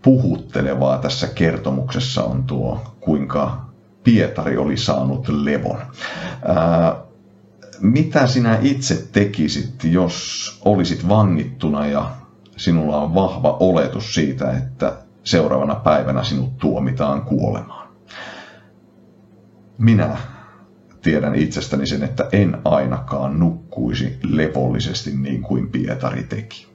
puhuttelevaa 0.02 0.98
tässä 0.98 1.28
kertomuksessa 1.28 2.24
on 2.24 2.44
tuo, 2.44 2.82
kuinka 3.00 3.66
Pietari 4.04 4.58
oli 4.58 4.78
saanut 4.78 5.30
levon. 5.30 5.80
Ää, 6.46 6.96
mitä 7.82 8.28
sinä 8.28 8.58
itse 8.62 9.08
tekisit, 9.12 9.84
jos 9.84 10.62
olisit 10.66 11.10
vangittuna 11.10 11.88
ja 11.88 12.12
sinulla 12.58 12.98
on 12.98 13.16
vahva 13.16 13.58
oletus 13.60 14.14
siitä, 14.14 14.52
että 14.52 14.94
seuraavana 15.24 15.76
päivänä 15.76 16.24
sinut 16.24 16.58
tuomitaan 16.58 17.22
kuolemaan? 17.22 17.88
Minä 19.78 20.18
tiedän 21.04 21.36
itsestäni 21.36 21.88
sen, 21.88 22.04
että 22.04 22.30
en 22.32 22.58
ainakaan 22.66 23.40
nukkuisi 23.40 24.18
levollisesti 24.24 25.12
niin 25.16 25.42
kuin 25.42 25.70
Pietari 25.70 26.24
teki. 26.24 26.74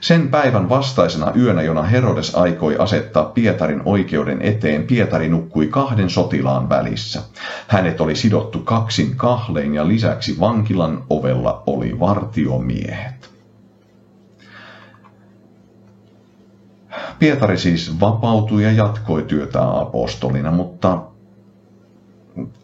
Sen 0.00 0.28
päivän 0.28 0.68
vastaisena 0.68 1.32
yönä, 1.36 1.62
jona 1.62 1.82
Herodes 1.82 2.34
aikoi 2.34 2.76
asettaa 2.78 3.24
Pietarin 3.24 3.82
oikeuden 3.84 4.42
eteen, 4.42 4.82
Pietari 4.82 5.28
nukkui 5.28 5.66
kahden 5.66 6.10
sotilaan 6.10 6.68
välissä. 6.68 7.22
Hänet 7.68 8.00
oli 8.00 8.16
sidottu 8.16 8.58
kaksin 8.58 9.16
kahlein 9.16 9.74
ja 9.74 9.88
lisäksi 9.88 10.40
vankilan 10.40 11.04
ovella 11.10 11.62
oli 11.66 12.00
vartiomiehet. 12.00 13.30
Pietari 17.18 17.58
siis 17.58 18.00
vapautui 18.00 18.62
ja 18.62 18.72
jatkoi 18.72 19.22
työtään 19.22 19.78
apostolina, 19.78 20.50
mutta 20.50 21.02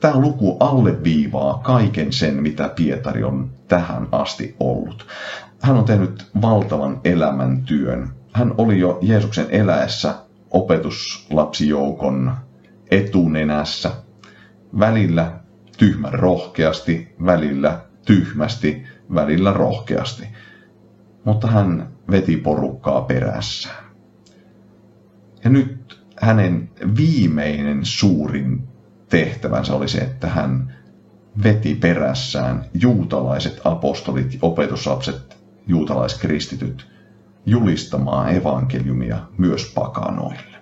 tämä 0.00 0.18
luku 0.20 0.56
alleviivaa 0.60 1.60
kaiken 1.64 2.12
sen, 2.12 2.42
mitä 2.42 2.68
Pietari 2.76 3.22
on 3.24 3.50
tähän 3.68 4.08
asti 4.12 4.56
ollut. 4.60 5.06
Hän 5.60 5.76
on 5.76 5.84
tehnyt 5.84 6.26
valtavan 6.42 7.00
elämäntyön. 7.04 8.08
Hän 8.32 8.54
oli 8.58 8.78
jo 8.78 8.98
Jeesuksen 9.02 9.46
eläessä 9.50 10.14
opetuslapsijoukon 10.50 12.32
etunenässä. 12.90 13.90
Välillä 14.78 15.32
tyhmän 15.78 16.14
rohkeasti, 16.14 17.14
välillä 17.26 17.80
tyhmästi, 18.06 18.82
välillä 19.14 19.52
rohkeasti. 19.52 20.28
Mutta 21.24 21.46
hän 21.46 21.88
veti 22.10 22.36
porukkaa 22.36 23.00
perässään. 23.00 23.84
Ja 25.44 25.50
nyt 25.50 26.00
hänen 26.20 26.70
viimeinen 26.96 27.80
suurin 27.82 28.69
tehtävänsä 29.10 29.74
oli 29.74 29.88
se, 29.88 29.98
että 29.98 30.28
hän 30.28 30.74
veti 31.42 31.74
perässään 31.74 32.64
juutalaiset 32.80 33.60
apostolit, 33.64 34.38
opetuslapset, 34.42 35.38
juutalaiskristityt 35.66 36.90
julistamaan 37.46 38.34
evankeliumia 38.34 39.18
myös 39.38 39.72
pakanoille. 39.74 40.60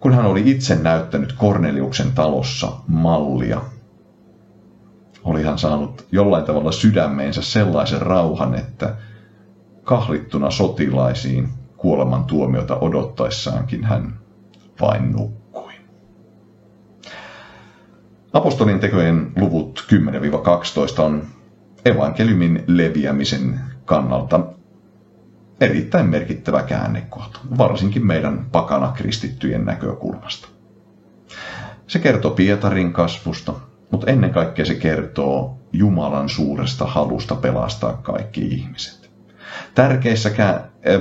Kun 0.00 0.14
hän 0.14 0.26
oli 0.26 0.50
itse 0.50 0.74
näyttänyt 0.74 1.32
Korneliuksen 1.32 2.12
talossa 2.12 2.72
mallia, 2.86 3.60
oli 5.24 5.42
hän 5.42 5.58
saanut 5.58 6.06
jollain 6.12 6.44
tavalla 6.44 6.72
sydämeensä 6.72 7.42
sellaisen 7.42 8.02
rauhan, 8.02 8.54
että 8.54 8.96
kahlittuna 9.84 10.50
sotilaisiin 10.50 11.48
kuoleman 11.76 12.24
tuomiota 12.24 12.76
odottaessaankin 12.76 13.84
hän 13.84 14.18
vain 14.80 15.12
nukkui. 15.12 15.41
Apostolin 18.32 18.80
tekojen 18.80 19.32
luvut 19.36 19.86
10-12 20.98 21.00
on 21.00 21.26
evankeliumin 21.84 22.64
leviämisen 22.66 23.60
kannalta 23.84 24.40
erittäin 25.60 26.06
merkittävä 26.06 26.62
käännekohta, 26.62 27.40
varsinkin 27.58 28.06
meidän 28.06 28.46
pakana 28.52 28.92
kristittyjen 28.92 29.64
näkökulmasta. 29.64 30.48
Se 31.86 31.98
kertoo 31.98 32.30
Pietarin 32.30 32.92
kasvusta, 32.92 33.54
mutta 33.90 34.10
ennen 34.10 34.30
kaikkea 34.30 34.64
se 34.64 34.74
kertoo 34.74 35.58
Jumalan 35.72 36.28
suuresta 36.28 36.86
halusta 36.86 37.34
pelastaa 37.34 37.92
kaikki 37.92 38.46
ihmiset. 38.46 39.10
Tärkeissä 39.74 40.30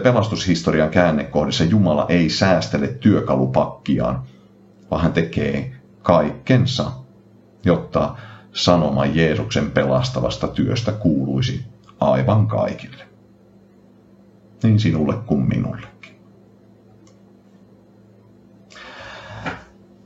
pelastushistorian 0.04 0.90
käännekohdissa 0.90 1.64
Jumala 1.64 2.06
ei 2.10 2.30
säästele 2.30 2.88
työkalupakkiaan, 2.88 4.24
vaan 4.92 5.02
hän 5.02 5.14
tekee 5.14 5.76
kaikkensa, 6.02 6.92
jotta 7.66 8.16
sanoma 8.54 9.06
Jeesuksen 9.06 9.72
pelastavasta 9.72 10.48
työstä 10.48 10.92
kuuluisi 10.92 11.66
aivan 12.00 12.48
kaikille. 12.48 13.04
Niin 14.64 14.80
sinulle 14.80 15.14
kuin 15.26 15.48
minullekin. 15.48 16.16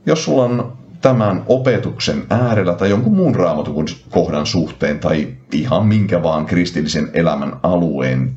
Jos 0.06 0.24
sulla 0.24 0.44
on 0.44 0.76
tämän 1.00 1.42
opetuksen 1.46 2.26
äärellä 2.30 2.74
tai 2.74 2.90
jonkun 2.90 3.16
muun 3.16 3.34
raamatun 3.34 3.86
kohdan 4.10 4.46
suhteen 4.46 5.00
tai 5.00 5.36
ihan 5.52 5.86
minkä 5.86 6.22
vaan 6.22 6.46
kristillisen 6.46 7.10
elämän 7.12 7.56
alueen 7.62 8.36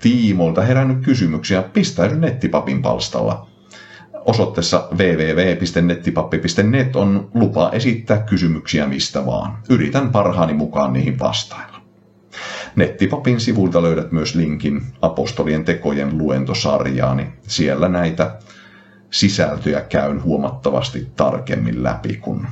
tiimoilta 0.00 0.62
herännyt 0.62 1.04
kysymyksiä, 1.04 1.62
pistäydy 1.62 2.16
nettipapin 2.16 2.82
palstalla. 2.82 3.49
Osoitteessa 4.24 4.88
www.nettipappi.net 4.92 6.96
on 6.96 7.30
lupa 7.34 7.70
esittää 7.70 8.18
kysymyksiä 8.18 8.86
mistä 8.86 9.26
vaan. 9.26 9.58
Yritän 9.68 10.12
parhaani 10.12 10.52
mukaan 10.52 10.92
niihin 10.92 11.18
vastailla. 11.18 11.80
Nettipapin 12.76 13.40
sivuilta 13.40 13.82
löydät 13.82 14.12
myös 14.12 14.34
linkin 14.34 14.82
apostolien 15.02 15.64
tekojen 15.64 16.18
luentosarjaani. 16.18 17.32
Siellä 17.42 17.88
näitä 17.88 18.38
sisältöjä 19.10 19.80
käyn 19.80 20.22
huomattavasti 20.22 21.08
tarkemmin 21.16 21.82
läpi 21.82 22.16
kuin 22.16 22.46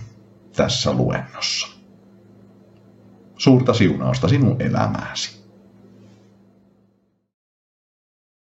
tässä 0.56 0.92
luennossa. 0.92 1.78
Suurta 3.38 3.74
siunausta 3.74 4.28
sinun 4.28 4.62
elämääsi. 4.62 5.38